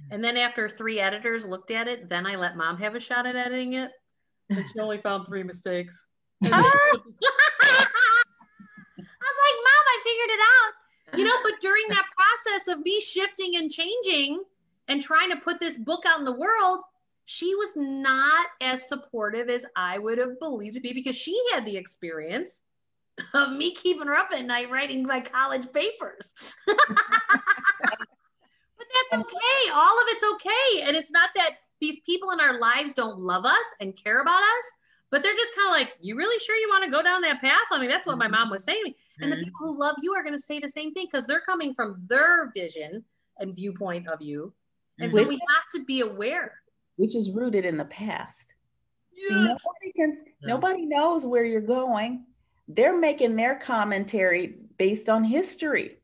Mm-hmm. 0.00 0.14
And 0.14 0.24
then 0.24 0.36
after 0.36 0.68
three 0.68 1.00
editors 1.00 1.44
looked 1.44 1.70
at 1.70 1.88
it, 1.88 2.08
then 2.08 2.26
I 2.26 2.36
let 2.36 2.56
mom 2.56 2.78
have 2.78 2.94
a 2.94 3.00
shot 3.00 3.26
at 3.26 3.36
editing 3.36 3.74
it. 3.74 3.90
And 4.50 4.66
she 4.66 4.78
only 4.78 4.98
found 4.98 5.26
three 5.26 5.42
mistakes. 5.42 6.06
I 6.42 6.48
was 6.48 6.62
like, 9.42 9.58
Mom, 9.64 9.84
I 9.86 9.98
figured 10.04 10.30
it 10.30 10.40
out. 10.40 11.18
You 11.18 11.24
know, 11.24 11.36
but 11.42 11.60
during 11.60 11.84
that 11.88 12.04
process 12.16 12.68
of 12.68 12.80
me 12.80 13.00
shifting 13.00 13.56
and 13.56 13.70
changing 13.70 14.42
and 14.88 15.00
trying 15.00 15.30
to 15.30 15.36
put 15.36 15.60
this 15.60 15.78
book 15.78 16.04
out 16.06 16.18
in 16.18 16.24
the 16.24 16.36
world, 16.36 16.80
she 17.26 17.54
was 17.56 17.74
not 17.76 18.46
as 18.60 18.88
supportive 18.88 19.48
as 19.50 19.66
I 19.74 19.98
would 19.98 20.16
have 20.18 20.38
believed 20.38 20.74
to 20.74 20.80
be 20.80 20.92
because 20.92 21.16
she 21.16 21.36
had 21.52 21.66
the 21.66 21.76
experience 21.76 22.62
of 23.34 23.52
me 23.52 23.74
keeping 23.74 24.06
her 24.06 24.14
up 24.14 24.28
at 24.32 24.44
night 24.44 24.70
writing 24.70 25.02
my 25.02 25.20
college 25.20 25.66
papers. 25.72 26.32
but 26.66 26.76
that's 28.78 29.12
okay. 29.12 29.70
All 29.74 30.00
of 30.00 30.06
it's 30.08 30.24
okay. 30.34 30.82
And 30.82 30.96
it's 30.96 31.10
not 31.10 31.30
that 31.34 31.56
these 31.80 31.98
people 32.00 32.30
in 32.30 32.38
our 32.38 32.60
lives 32.60 32.92
don't 32.92 33.18
love 33.18 33.44
us 33.44 33.66
and 33.80 33.96
care 33.96 34.22
about 34.22 34.42
us, 34.42 34.72
but 35.10 35.24
they're 35.24 35.34
just 35.34 35.54
kind 35.56 35.66
of 35.66 35.72
like, 35.72 35.94
you 36.00 36.16
really 36.16 36.38
sure 36.38 36.54
you 36.54 36.68
want 36.68 36.84
to 36.84 36.90
go 36.90 37.02
down 37.02 37.22
that 37.22 37.40
path? 37.40 37.66
I 37.72 37.80
mean, 37.80 37.88
that's 37.88 38.06
what 38.06 38.18
my 38.18 38.28
mom 38.28 38.50
was 38.50 38.62
saying. 38.62 38.94
And 39.18 39.32
the 39.32 39.36
mm-hmm. 39.36 39.44
people 39.46 39.60
who 39.60 39.80
love 39.80 39.96
you 40.00 40.14
are 40.14 40.22
going 40.22 40.36
to 40.36 40.40
say 40.40 40.60
the 40.60 40.68
same 40.68 40.92
thing 40.92 41.08
because 41.10 41.26
they're 41.26 41.40
coming 41.40 41.74
from 41.74 42.04
their 42.08 42.52
vision 42.54 43.04
and 43.40 43.52
viewpoint 43.52 44.06
of 44.06 44.22
you. 44.22 44.52
And 45.00 45.12
so 45.12 45.24
we 45.24 45.34
have 45.34 45.64
to 45.74 45.84
be 45.84 46.02
aware. 46.02 46.54
Which 46.96 47.14
is 47.14 47.30
rooted 47.30 47.64
in 47.64 47.76
the 47.76 47.84
past. 47.84 48.54
Yes. 49.12 49.28
See, 49.28 49.34
nobody, 49.34 49.92
can, 49.94 50.18
nobody 50.42 50.86
knows 50.86 51.24
where 51.24 51.44
you're 51.44 51.60
going 51.60 52.24
they're 52.68 52.98
making 52.98 53.36
their 53.36 53.56
commentary 53.56 54.56
based 54.78 55.08
on 55.08 55.24
history. 55.24 55.98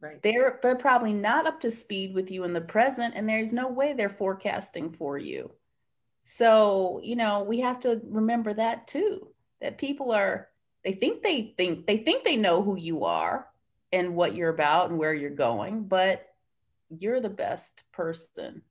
Right. 0.00 0.22
They're 0.22 0.58
but 0.62 0.78
probably 0.78 1.12
not 1.12 1.46
up 1.46 1.60
to 1.60 1.70
speed 1.70 2.14
with 2.14 2.30
you 2.30 2.44
in 2.44 2.52
the 2.52 2.60
present, 2.60 3.14
and 3.14 3.28
there's 3.28 3.52
no 3.52 3.68
way 3.68 3.92
they're 3.92 4.08
forecasting 4.08 4.90
for 4.90 5.18
you. 5.18 5.52
So, 6.22 7.00
you 7.02 7.16
know, 7.16 7.42
we 7.42 7.60
have 7.60 7.80
to 7.80 8.00
remember 8.04 8.54
that 8.54 8.86
too. 8.86 9.28
That 9.60 9.78
people 9.78 10.10
are 10.12 10.48
they 10.84 10.92
think 10.92 11.22
they 11.22 11.54
think 11.56 11.86
they 11.86 11.98
think 11.98 12.24
they 12.24 12.36
know 12.36 12.62
who 12.62 12.76
you 12.76 13.04
are 13.04 13.46
and 13.92 14.14
what 14.14 14.34
you're 14.34 14.48
about 14.48 14.88
and 14.88 14.98
where 14.98 15.12
you're 15.12 15.30
going, 15.30 15.84
but 15.84 16.26
you're 16.88 17.20
the 17.20 17.28
best 17.28 17.84
person 17.92 18.62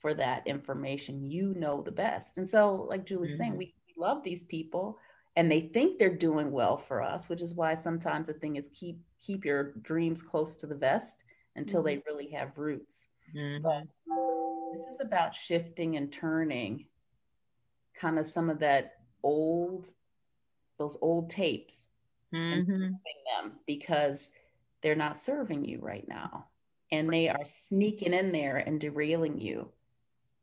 for 0.00 0.14
that 0.14 0.46
information. 0.46 1.30
You 1.30 1.54
know 1.54 1.82
the 1.82 1.92
best. 1.92 2.38
And 2.38 2.48
so, 2.48 2.86
like 2.88 3.04
Julie's 3.04 3.32
mm-hmm. 3.32 3.38
saying, 3.38 3.56
we, 3.56 3.74
we 3.86 4.00
love 4.00 4.22
these 4.22 4.44
people 4.44 4.98
and 5.38 5.48
they 5.48 5.60
think 5.60 5.98
they're 5.98 6.14
doing 6.14 6.50
well 6.50 6.76
for 6.76 7.00
us 7.00 7.28
which 7.28 7.40
is 7.42 7.54
why 7.54 7.74
sometimes 7.74 8.26
the 8.26 8.32
thing 8.34 8.56
is 8.56 8.68
keep 8.74 8.98
keep 9.24 9.44
your 9.44 9.72
dreams 9.82 10.20
close 10.20 10.56
to 10.56 10.66
the 10.66 10.74
vest 10.74 11.22
until 11.56 11.80
mm-hmm. 11.80 12.00
they 12.00 12.02
really 12.06 12.28
have 12.28 12.58
roots 12.58 13.06
mm-hmm. 13.34 13.62
but 13.62 13.84
this 14.74 14.86
is 14.92 15.00
about 15.00 15.34
shifting 15.34 15.96
and 15.96 16.12
turning 16.12 16.84
kind 17.94 18.18
of 18.18 18.26
some 18.26 18.50
of 18.50 18.58
that 18.58 18.96
old 19.22 19.86
those 20.78 20.98
old 21.00 21.30
tapes 21.30 21.86
mm-hmm. 22.34 22.72
them 22.72 23.52
because 23.66 24.30
they're 24.82 24.96
not 24.96 25.16
serving 25.16 25.64
you 25.64 25.78
right 25.80 26.06
now 26.08 26.46
and 26.90 27.12
they 27.12 27.28
are 27.28 27.44
sneaking 27.44 28.12
in 28.12 28.32
there 28.32 28.56
and 28.56 28.80
derailing 28.80 29.38
you 29.40 29.70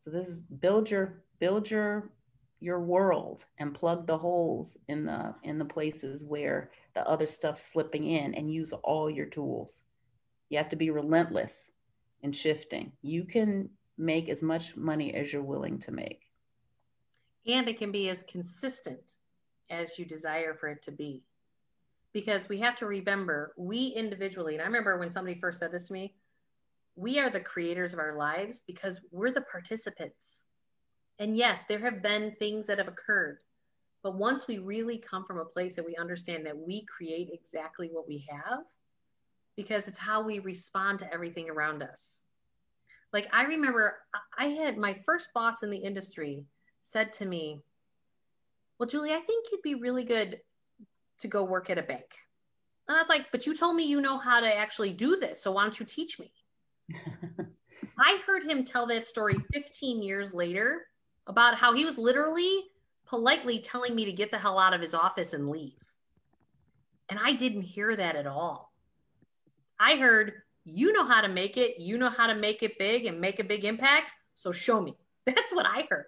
so 0.05 0.11
this 0.11 0.27
is 0.27 0.43
build 0.43 0.91
your 0.91 1.23
build 1.39 1.67
your 1.67 2.11
your 2.59 2.79
world 2.79 3.43
and 3.57 3.73
plug 3.73 4.05
the 4.05 4.15
holes 4.15 4.77
in 4.87 5.03
the 5.03 5.33
in 5.41 5.57
the 5.57 5.65
places 5.65 6.23
where 6.23 6.69
the 6.93 7.03
other 7.09 7.25
stuff's 7.25 7.65
slipping 7.65 8.07
in 8.07 8.35
and 8.35 8.53
use 8.53 8.71
all 8.71 9.09
your 9.09 9.25
tools. 9.25 9.81
You 10.49 10.59
have 10.59 10.69
to 10.69 10.75
be 10.75 10.91
relentless 10.91 11.71
in 12.21 12.33
shifting. 12.33 12.91
You 13.01 13.23
can 13.23 13.67
make 13.97 14.29
as 14.29 14.43
much 14.43 14.77
money 14.77 15.11
as 15.15 15.33
you're 15.33 15.41
willing 15.41 15.79
to 15.79 15.91
make. 15.91 16.21
And 17.47 17.67
it 17.67 17.79
can 17.79 17.91
be 17.91 18.09
as 18.09 18.21
consistent 18.29 19.15
as 19.71 19.97
you 19.97 20.05
desire 20.05 20.53
for 20.53 20.67
it 20.67 20.83
to 20.83 20.91
be. 20.91 21.23
Because 22.13 22.47
we 22.47 22.59
have 22.59 22.75
to 22.75 22.85
remember 22.85 23.55
we 23.57 23.87
individually 23.87 24.53
and 24.53 24.61
i 24.61 24.65
remember 24.67 24.99
when 24.99 25.09
somebody 25.09 25.39
first 25.39 25.57
said 25.57 25.71
this 25.71 25.87
to 25.87 25.93
me 25.93 26.13
we 26.95 27.19
are 27.19 27.29
the 27.29 27.39
creators 27.39 27.93
of 27.93 27.99
our 27.99 28.15
lives 28.15 28.61
because 28.65 28.99
we're 29.11 29.31
the 29.31 29.41
participants 29.41 30.43
and 31.19 31.37
yes, 31.37 31.65
there 31.65 31.79
have 31.79 32.01
been 32.01 32.35
things 32.39 32.67
that 32.67 32.77
have 32.77 32.87
occurred. 32.87 33.39
But 34.03 34.15
once 34.15 34.47
we 34.47 34.59
really 34.59 34.97
come 34.97 35.25
from 35.25 35.39
a 35.39 35.45
place 35.45 35.75
that 35.75 35.85
we 35.85 35.95
understand 35.95 36.45
that 36.45 36.57
we 36.57 36.85
create 36.85 37.29
exactly 37.31 37.89
what 37.91 38.07
we 38.07 38.25
have, 38.29 38.59
because 39.55 39.87
it's 39.87 39.99
how 39.99 40.21
we 40.21 40.39
respond 40.39 40.99
to 40.99 41.13
everything 41.13 41.49
around 41.49 41.81
us. 41.81 42.19
Like 43.13 43.27
I 43.31 43.43
remember 43.43 43.97
I 44.37 44.47
had 44.47 44.77
my 44.77 44.99
first 45.05 45.29
boss 45.33 45.63
in 45.63 45.69
the 45.69 45.77
industry 45.77 46.43
said 46.81 47.13
to 47.13 47.25
me, 47.25 47.61
Well, 48.77 48.89
Julie, 48.89 49.13
I 49.13 49.21
think 49.21 49.47
you'd 49.51 49.61
be 49.61 49.75
really 49.75 50.03
good 50.03 50.41
to 51.19 51.27
go 51.29 51.45
work 51.45 51.69
at 51.69 51.77
a 51.77 51.83
bank. 51.83 52.07
And 52.87 52.97
I 52.97 52.99
was 52.99 53.07
like, 53.07 53.31
But 53.31 53.47
you 53.47 53.55
told 53.55 53.77
me 53.77 53.85
you 53.85 54.01
know 54.01 54.17
how 54.17 54.41
to 54.41 54.53
actually 54.53 54.91
do 54.91 55.15
this. 55.15 55.41
So 55.41 55.53
why 55.53 55.63
don't 55.63 55.79
you 55.79 55.85
teach 55.85 56.19
me? 56.19 56.33
I 57.99 58.19
heard 58.25 58.49
him 58.49 58.63
tell 58.63 58.87
that 58.87 59.05
story 59.05 59.35
15 59.53 60.01
years 60.01 60.33
later 60.33 60.87
about 61.27 61.57
how 61.57 61.73
he 61.73 61.85
was 61.85 61.97
literally 61.97 62.65
politely 63.05 63.59
telling 63.59 63.95
me 63.95 64.05
to 64.05 64.11
get 64.11 64.31
the 64.31 64.37
hell 64.37 64.59
out 64.59 64.73
of 64.73 64.81
his 64.81 64.93
office 64.93 65.33
and 65.33 65.49
leave. 65.49 65.73
And 67.09 67.19
I 67.23 67.33
didn't 67.33 67.61
hear 67.61 67.95
that 67.95 68.15
at 68.15 68.27
all. 68.27 68.71
I 69.79 69.95
heard, 69.95 70.33
you 70.63 70.93
know 70.93 71.05
how 71.05 71.21
to 71.21 71.27
make 71.27 71.57
it, 71.57 71.79
you 71.79 71.97
know 71.97 72.09
how 72.09 72.27
to 72.27 72.35
make 72.35 72.63
it 72.63 72.79
big 72.79 73.05
and 73.05 73.21
make 73.21 73.39
a 73.39 73.43
big 73.43 73.65
impact. 73.65 74.13
So 74.35 74.51
show 74.51 74.81
me. 74.81 74.97
That's 75.25 75.53
what 75.53 75.65
I 75.65 75.87
heard. 75.89 76.05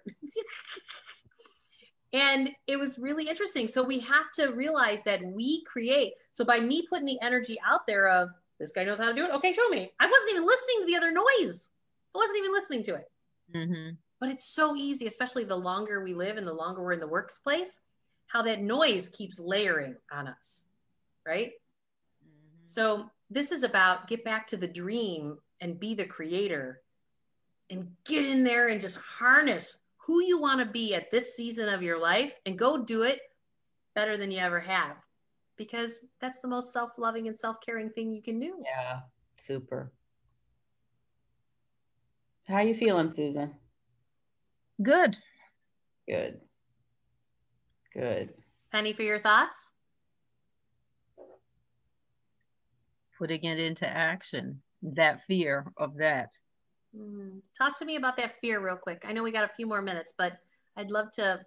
and 2.12 2.50
it 2.66 2.76
was 2.76 2.98
really 2.98 3.28
interesting. 3.28 3.68
So 3.68 3.82
we 3.82 4.00
have 4.00 4.32
to 4.34 4.48
realize 4.48 5.02
that 5.04 5.22
we 5.22 5.64
create. 5.64 6.14
So 6.32 6.44
by 6.44 6.60
me 6.60 6.86
putting 6.88 7.06
the 7.06 7.20
energy 7.20 7.58
out 7.66 7.86
there 7.86 8.08
of 8.08 8.30
this 8.58 8.72
guy 8.72 8.84
knows 8.84 8.98
how 8.98 9.06
to 9.06 9.14
do 9.14 9.24
it, 9.24 9.30
okay, 9.34 9.52
show 9.52 9.68
me. 9.68 9.92
I 10.00 10.06
wasn't 10.06 10.30
even 10.32 10.46
listening 10.46 10.80
to 10.80 10.86
the 10.86 10.96
other 10.96 11.12
noise. 11.12 11.70
I 12.14 12.18
wasn't 12.18 12.38
even 12.38 12.52
listening 12.52 12.82
to 12.84 12.94
it. 12.94 13.10
Mm-hmm. 13.54 13.94
But 14.20 14.30
it's 14.30 14.52
so 14.52 14.74
easy, 14.74 15.06
especially 15.06 15.44
the 15.44 15.56
longer 15.56 16.02
we 16.02 16.14
live 16.14 16.36
and 16.36 16.46
the 16.46 16.52
longer 16.52 16.82
we're 16.82 16.92
in 16.92 17.00
the 17.00 17.06
workplace, 17.06 17.80
how 18.26 18.42
that 18.42 18.60
noise 18.60 19.08
keeps 19.08 19.38
layering 19.38 19.96
on 20.10 20.26
us, 20.26 20.64
right? 21.26 21.52
Mm-hmm. 22.24 22.66
So 22.66 23.10
this 23.30 23.52
is 23.52 23.62
about 23.62 24.08
get 24.08 24.24
back 24.24 24.46
to 24.48 24.56
the 24.56 24.66
dream 24.66 25.38
and 25.60 25.78
be 25.78 25.94
the 25.94 26.04
creator 26.04 26.80
and 27.70 27.88
get 28.04 28.26
in 28.26 28.44
there 28.44 28.68
and 28.68 28.80
just 28.80 28.96
harness 28.96 29.76
who 29.98 30.22
you 30.22 30.40
want 30.40 30.60
to 30.60 30.66
be 30.66 30.94
at 30.94 31.10
this 31.10 31.36
season 31.36 31.68
of 31.68 31.82
your 31.82 32.00
life 32.00 32.34
and 32.46 32.58
go 32.58 32.82
do 32.82 33.02
it 33.02 33.20
better 33.94 34.16
than 34.16 34.30
you 34.30 34.38
ever 34.38 34.60
have 34.60 34.96
because 35.58 36.04
that's 36.20 36.40
the 36.40 36.48
most 36.48 36.72
self-loving 36.72 37.28
and 37.28 37.38
self-caring 37.38 37.90
thing 37.90 38.12
you 38.12 38.22
can 38.22 38.38
do. 38.38 38.54
Yeah, 38.64 39.00
super. 39.36 39.92
How 42.46 42.54
are 42.54 42.62
you 42.62 42.74
feeling, 42.74 43.10
Susan? 43.10 43.54
Good. 44.82 45.18
Good. 46.08 46.40
Good. 47.92 48.32
Penny, 48.72 48.92
for 48.94 49.02
your 49.02 49.20
thoughts? 49.20 49.72
Putting 53.18 53.44
it 53.44 53.58
into 53.58 53.86
action, 53.86 54.62
that 54.82 55.20
fear 55.26 55.72
of 55.76 55.96
that. 55.96 56.30
Mm. 56.96 57.40
Talk 57.58 57.78
to 57.80 57.84
me 57.84 57.96
about 57.96 58.16
that 58.16 58.36
fear 58.40 58.60
real 58.60 58.76
quick. 58.76 59.02
I 59.06 59.12
know 59.12 59.22
we 59.22 59.32
got 59.32 59.44
a 59.44 59.54
few 59.54 59.66
more 59.66 59.82
minutes, 59.82 60.14
but 60.16 60.38
I'd 60.76 60.90
love 60.90 61.10
to 61.12 61.40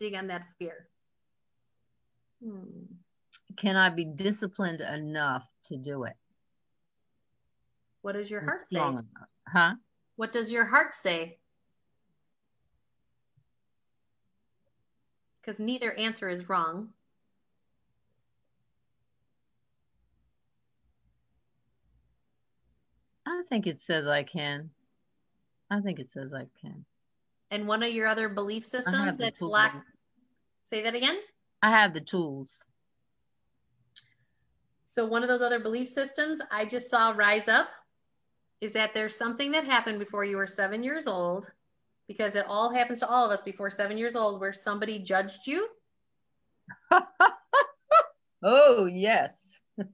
dig 0.00 0.14
on 0.14 0.26
that 0.28 0.42
fear. 0.58 0.88
Hmm. 2.42 2.84
Can 3.56 3.76
I 3.76 3.90
be 3.90 4.04
disciplined 4.04 4.80
enough 4.80 5.44
to 5.64 5.76
do 5.76 6.04
it? 6.04 6.16
What 8.02 8.12
does 8.12 8.30
your 8.30 8.42
heart 8.42 8.68
say? 8.70 8.78
Enough. 8.78 9.04
Huh? 9.48 9.74
What 10.16 10.32
does 10.32 10.52
your 10.52 10.64
heart 10.64 10.94
say? 10.94 11.38
because 15.48 15.60
neither 15.60 15.94
answer 15.94 16.28
is 16.28 16.46
wrong. 16.50 16.90
I 23.26 23.40
think 23.48 23.66
it 23.66 23.80
says 23.80 24.06
I 24.06 24.24
can. 24.24 24.68
I 25.70 25.80
think 25.80 26.00
it 26.00 26.10
says 26.10 26.34
I 26.34 26.48
can. 26.60 26.84
And 27.50 27.66
one 27.66 27.82
of 27.82 27.90
your 27.90 28.08
other 28.08 28.28
belief 28.28 28.62
systems 28.62 29.16
that's 29.16 29.40
lack. 29.40 29.82
Say 30.68 30.82
that 30.82 30.94
again. 30.94 31.16
I 31.62 31.70
have 31.70 31.94
the 31.94 32.00
tools. 32.00 32.64
So, 34.86 35.04
one 35.04 35.22
of 35.22 35.28
those 35.28 35.42
other 35.42 35.60
belief 35.60 35.88
systems 35.88 36.40
I 36.50 36.64
just 36.64 36.90
saw 36.90 37.10
rise 37.10 37.46
up 37.48 37.68
is 38.60 38.72
that 38.72 38.94
there's 38.94 39.14
something 39.14 39.52
that 39.52 39.64
happened 39.64 39.98
before 39.98 40.24
you 40.24 40.36
were 40.36 40.46
seven 40.46 40.82
years 40.82 41.06
old, 41.06 41.50
because 42.08 42.34
it 42.34 42.46
all 42.48 42.72
happens 42.72 43.00
to 43.00 43.08
all 43.08 43.24
of 43.24 43.30
us 43.30 43.40
before 43.40 43.70
seven 43.70 43.96
years 43.96 44.16
old, 44.16 44.40
where 44.40 44.52
somebody 44.52 44.98
judged 44.98 45.46
you. 45.46 45.68
oh, 48.42 48.86
yes. 48.86 49.34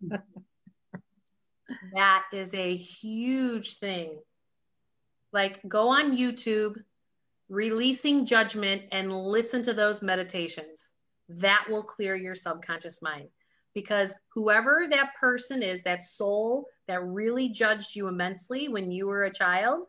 that 1.94 2.24
is 2.32 2.54
a 2.54 2.76
huge 2.76 3.78
thing. 3.78 4.18
Like, 5.32 5.60
go 5.68 5.88
on 5.88 6.16
YouTube, 6.16 6.76
releasing 7.48 8.24
judgment, 8.24 8.82
and 8.92 9.12
listen 9.12 9.62
to 9.64 9.74
those 9.74 10.00
meditations. 10.00 10.92
That 11.28 11.64
will 11.68 11.82
clear 11.82 12.14
your 12.14 12.34
subconscious 12.34 13.00
mind 13.00 13.28
because 13.74 14.14
whoever 14.28 14.86
that 14.90 15.14
person 15.20 15.62
is, 15.62 15.82
that 15.82 16.04
soul 16.04 16.66
that 16.86 17.04
really 17.04 17.48
judged 17.48 17.96
you 17.96 18.08
immensely 18.08 18.68
when 18.68 18.90
you 18.90 19.06
were 19.06 19.24
a 19.24 19.32
child, 19.32 19.86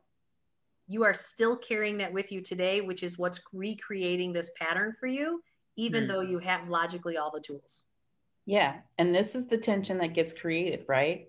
you 0.87 1.03
are 1.03 1.13
still 1.13 1.55
carrying 1.55 1.97
that 1.97 2.13
with 2.13 2.31
you 2.31 2.41
today, 2.41 2.81
which 2.81 3.03
is 3.03 3.17
what's 3.17 3.41
recreating 3.53 4.33
this 4.33 4.51
pattern 4.59 4.93
for 4.99 5.07
you, 5.07 5.41
even 5.75 6.05
mm. 6.05 6.07
though 6.07 6.21
you 6.21 6.39
have 6.39 6.69
logically 6.69 7.17
all 7.17 7.31
the 7.31 7.39
tools. 7.39 7.85
Yeah. 8.45 8.75
And 8.97 9.13
this 9.13 9.35
is 9.35 9.47
the 9.47 9.57
tension 9.57 9.97
that 9.99 10.13
gets 10.13 10.33
created, 10.33 10.85
right? 10.87 11.27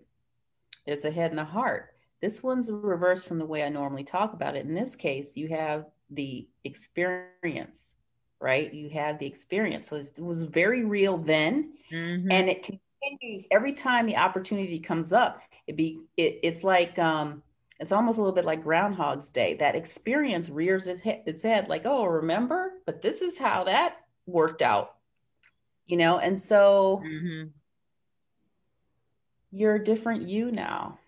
There's 0.84 1.04
a 1.04 1.10
head 1.10 1.30
and 1.30 1.40
a 1.40 1.44
heart. 1.44 1.94
This 2.20 2.42
one's 2.42 2.70
reversed 2.70 3.26
from 3.26 3.38
the 3.38 3.46
way 3.46 3.62
I 3.62 3.68
normally 3.68 4.04
talk 4.04 4.32
about 4.32 4.56
it. 4.56 4.66
In 4.66 4.74
this 4.74 4.94
case, 4.94 5.36
you 5.36 5.48
have 5.48 5.86
the 6.10 6.46
experience, 6.64 7.94
right? 8.40 8.72
You 8.72 8.88
have 8.90 9.18
the 9.18 9.26
experience. 9.26 9.88
So 9.88 9.96
it 9.96 10.18
was 10.18 10.42
very 10.42 10.84
real 10.84 11.18
then. 11.18 11.72
Mm-hmm. 11.90 12.30
And 12.30 12.48
it 12.48 12.62
continues 12.62 13.46
every 13.50 13.72
time 13.72 14.06
the 14.06 14.16
opportunity 14.16 14.78
comes 14.78 15.12
up. 15.12 15.40
It 15.66 15.76
be 15.76 16.00
it, 16.16 16.40
it's 16.42 16.62
like 16.62 16.98
um 16.98 17.42
it's 17.78 17.92
almost 17.92 18.18
a 18.18 18.20
little 18.20 18.34
bit 18.34 18.44
like 18.44 18.62
Groundhog's 18.62 19.28
Day. 19.30 19.54
That 19.54 19.74
experience 19.74 20.48
rears 20.48 20.88
its 20.88 21.42
head, 21.42 21.68
like, 21.68 21.82
oh, 21.84 22.06
remember? 22.06 22.72
But 22.86 23.02
this 23.02 23.20
is 23.20 23.36
how 23.36 23.64
that 23.64 23.96
worked 24.26 24.62
out, 24.62 24.94
you 25.84 25.98
know? 25.98 26.18
And 26.18 26.40
so 26.40 27.02
mm-hmm. 27.04 27.48
you're 29.52 29.74
a 29.74 29.84
different 29.84 30.22
you 30.22 30.50
now. 30.50 30.98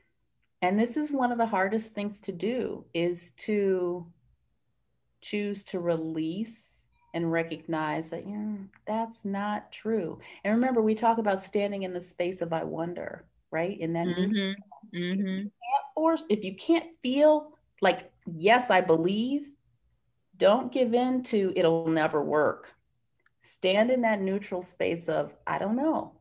And 0.60 0.78
this 0.78 0.96
is 0.96 1.10
one 1.10 1.32
of 1.32 1.38
the 1.38 1.46
hardest 1.46 1.94
things 1.94 2.20
to 2.22 2.32
do 2.32 2.84
is 2.92 3.30
to 3.38 4.06
choose 5.22 5.64
to 5.64 5.80
release 5.80 6.77
and 7.14 7.30
recognize 7.30 8.10
that, 8.10 8.26
yeah, 8.26 8.54
that's 8.86 9.24
not 9.24 9.72
true. 9.72 10.18
And 10.44 10.54
remember, 10.54 10.80
we 10.80 10.94
talk 10.94 11.18
about 11.18 11.42
standing 11.42 11.82
in 11.82 11.92
the 11.92 12.00
space 12.00 12.40
of 12.40 12.52
I 12.52 12.64
wonder, 12.64 13.24
right? 13.50 13.78
In 13.78 13.92
that 13.94 14.06
mm-hmm. 14.06 14.96
Mm-hmm. 14.96 15.26
If 15.26 15.34
you 15.34 15.50
can't 15.50 15.84
force, 15.94 16.24
if 16.28 16.44
you 16.44 16.54
can't 16.54 16.86
feel 17.02 17.52
like, 17.80 18.10
yes, 18.26 18.70
I 18.70 18.80
believe, 18.80 19.50
don't 20.36 20.72
give 20.72 20.94
in 20.94 21.22
to 21.24 21.52
it'll 21.56 21.88
never 21.88 22.22
work. 22.22 22.74
Stand 23.40 23.90
in 23.90 24.02
that 24.02 24.20
neutral 24.20 24.62
space 24.62 25.08
of, 25.08 25.34
I 25.46 25.58
don't 25.58 25.76
know. 25.76 26.12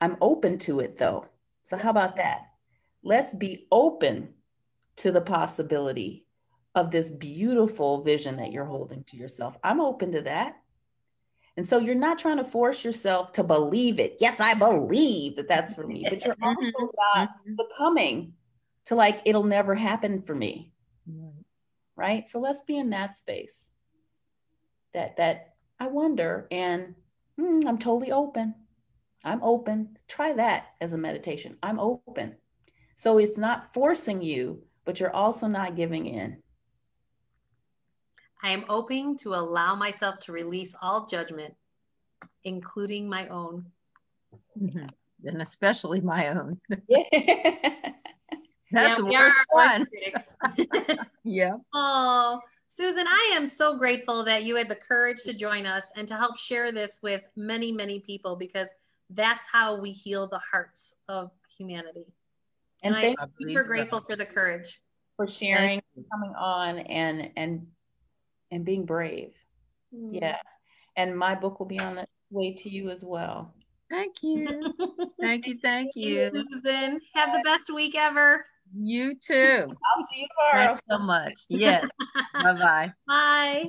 I'm 0.00 0.16
open 0.20 0.58
to 0.58 0.80
it 0.80 0.96
though. 0.96 1.26
So, 1.64 1.76
how 1.76 1.90
about 1.90 2.16
that? 2.16 2.46
Let's 3.02 3.34
be 3.34 3.66
open 3.70 4.34
to 4.96 5.12
the 5.12 5.20
possibility 5.20 6.26
of 6.78 6.90
this 6.92 7.10
beautiful 7.10 8.02
vision 8.02 8.36
that 8.36 8.52
you're 8.52 8.64
holding 8.64 9.02
to 9.04 9.16
yourself. 9.16 9.56
I'm 9.64 9.80
open 9.80 10.12
to 10.12 10.22
that. 10.22 10.56
And 11.56 11.66
so 11.66 11.78
you're 11.78 11.96
not 11.96 12.20
trying 12.20 12.36
to 12.36 12.44
force 12.44 12.84
yourself 12.84 13.32
to 13.32 13.42
believe 13.42 13.98
it. 13.98 14.18
Yes, 14.20 14.38
I 14.38 14.54
believe 14.54 15.34
that 15.36 15.48
that's 15.48 15.74
for 15.74 15.84
me, 15.84 16.06
but 16.08 16.24
you're 16.24 16.36
also 16.42 16.66
mm-hmm. 16.66 16.86
not 17.16 17.30
mm-hmm. 17.30 17.54
succumbing 17.58 18.32
to 18.84 18.94
like, 18.94 19.22
it'll 19.24 19.42
never 19.42 19.74
happen 19.74 20.22
for 20.22 20.36
me. 20.36 20.70
Right. 21.96 22.28
So 22.28 22.38
let's 22.38 22.62
be 22.62 22.78
in 22.78 22.90
that 22.90 23.16
space 23.16 23.72
that, 24.92 25.16
that 25.16 25.54
I 25.80 25.88
wonder, 25.88 26.46
and 26.52 26.94
mm, 27.40 27.66
I'm 27.66 27.78
totally 27.78 28.12
open. 28.12 28.54
I'm 29.24 29.42
open. 29.42 29.98
Try 30.06 30.34
that 30.34 30.66
as 30.80 30.92
a 30.92 30.98
meditation. 30.98 31.56
I'm 31.60 31.80
open. 31.80 32.36
So 32.94 33.18
it's 33.18 33.36
not 33.36 33.74
forcing 33.74 34.22
you, 34.22 34.62
but 34.84 35.00
you're 35.00 35.14
also 35.14 35.48
not 35.48 35.74
giving 35.74 36.06
in. 36.06 36.40
I 38.42 38.50
am 38.50 38.64
open 38.68 39.16
to 39.18 39.34
allow 39.34 39.74
myself 39.74 40.20
to 40.20 40.32
release 40.32 40.74
all 40.80 41.06
judgment, 41.06 41.54
including 42.44 43.08
my 43.08 43.28
own. 43.28 43.66
Mm-hmm. 44.60 44.86
And 45.26 45.42
especially 45.42 46.00
my 46.00 46.28
own. 46.28 46.60
That's 48.70 48.90
yeah, 48.90 48.96
the 48.96 49.04
worst 49.06 49.40
one. 49.48 49.88
yeah. 51.24 51.54
Oh, 51.74 52.40
Susan, 52.68 53.06
I 53.06 53.32
am 53.34 53.46
so 53.46 53.76
grateful 53.78 54.24
that 54.26 54.44
you 54.44 54.54
had 54.56 54.68
the 54.68 54.76
courage 54.76 55.22
to 55.24 55.32
join 55.32 55.66
us 55.66 55.90
and 55.96 56.06
to 56.06 56.14
help 56.14 56.38
share 56.38 56.70
this 56.70 56.98
with 57.02 57.22
many, 57.34 57.72
many 57.72 57.98
people 58.00 58.36
because 58.36 58.68
that's 59.10 59.46
how 59.50 59.80
we 59.80 59.90
heal 59.90 60.26
the 60.26 60.40
hearts 60.52 60.94
of 61.08 61.30
humanity. 61.56 62.06
And, 62.82 62.94
and 62.94 63.16
I'm 63.18 63.28
super 63.40 63.64
grateful 63.64 64.02
for 64.02 64.16
the 64.16 64.26
courage. 64.26 64.80
For 65.16 65.26
sharing, 65.26 65.82
coming 66.12 66.34
on 66.36 66.78
and 66.78 67.30
and 67.36 67.66
and 68.50 68.64
being 68.64 68.84
brave. 68.84 69.32
Mm. 69.94 70.20
Yeah. 70.20 70.38
And 70.96 71.16
my 71.16 71.34
book 71.34 71.58
will 71.58 71.66
be 71.66 71.78
on 71.78 71.96
the 71.96 72.06
way 72.30 72.54
to 72.54 72.68
you 72.68 72.90
as 72.90 73.04
well. 73.04 73.54
Thank 73.90 74.16
you. 74.22 74.74
thank 75.20 75.46
you. 75.46 75.58
Thank 75.62 75.92
you. 75.94 76.30
Susan. 76.30 77.00
Have 77.14 77.32
the 77.32 77.42
best 77.44 77.72
week 77.72 77.94
ever. 77.94 78.44
You 78.74 79.14
too. 79.14 79.66
I'll 79.68 80.06
see 80.10 80.20
you 80.20 80.26
tomorrow. 80.52 80.66
Thanks 80.66 80.82
so 80.90 80.98
much. 80.98 81.34
Yes. 81.48 81.86
Bye-bye. 82.34 82.92
Bye. 83.06 83.64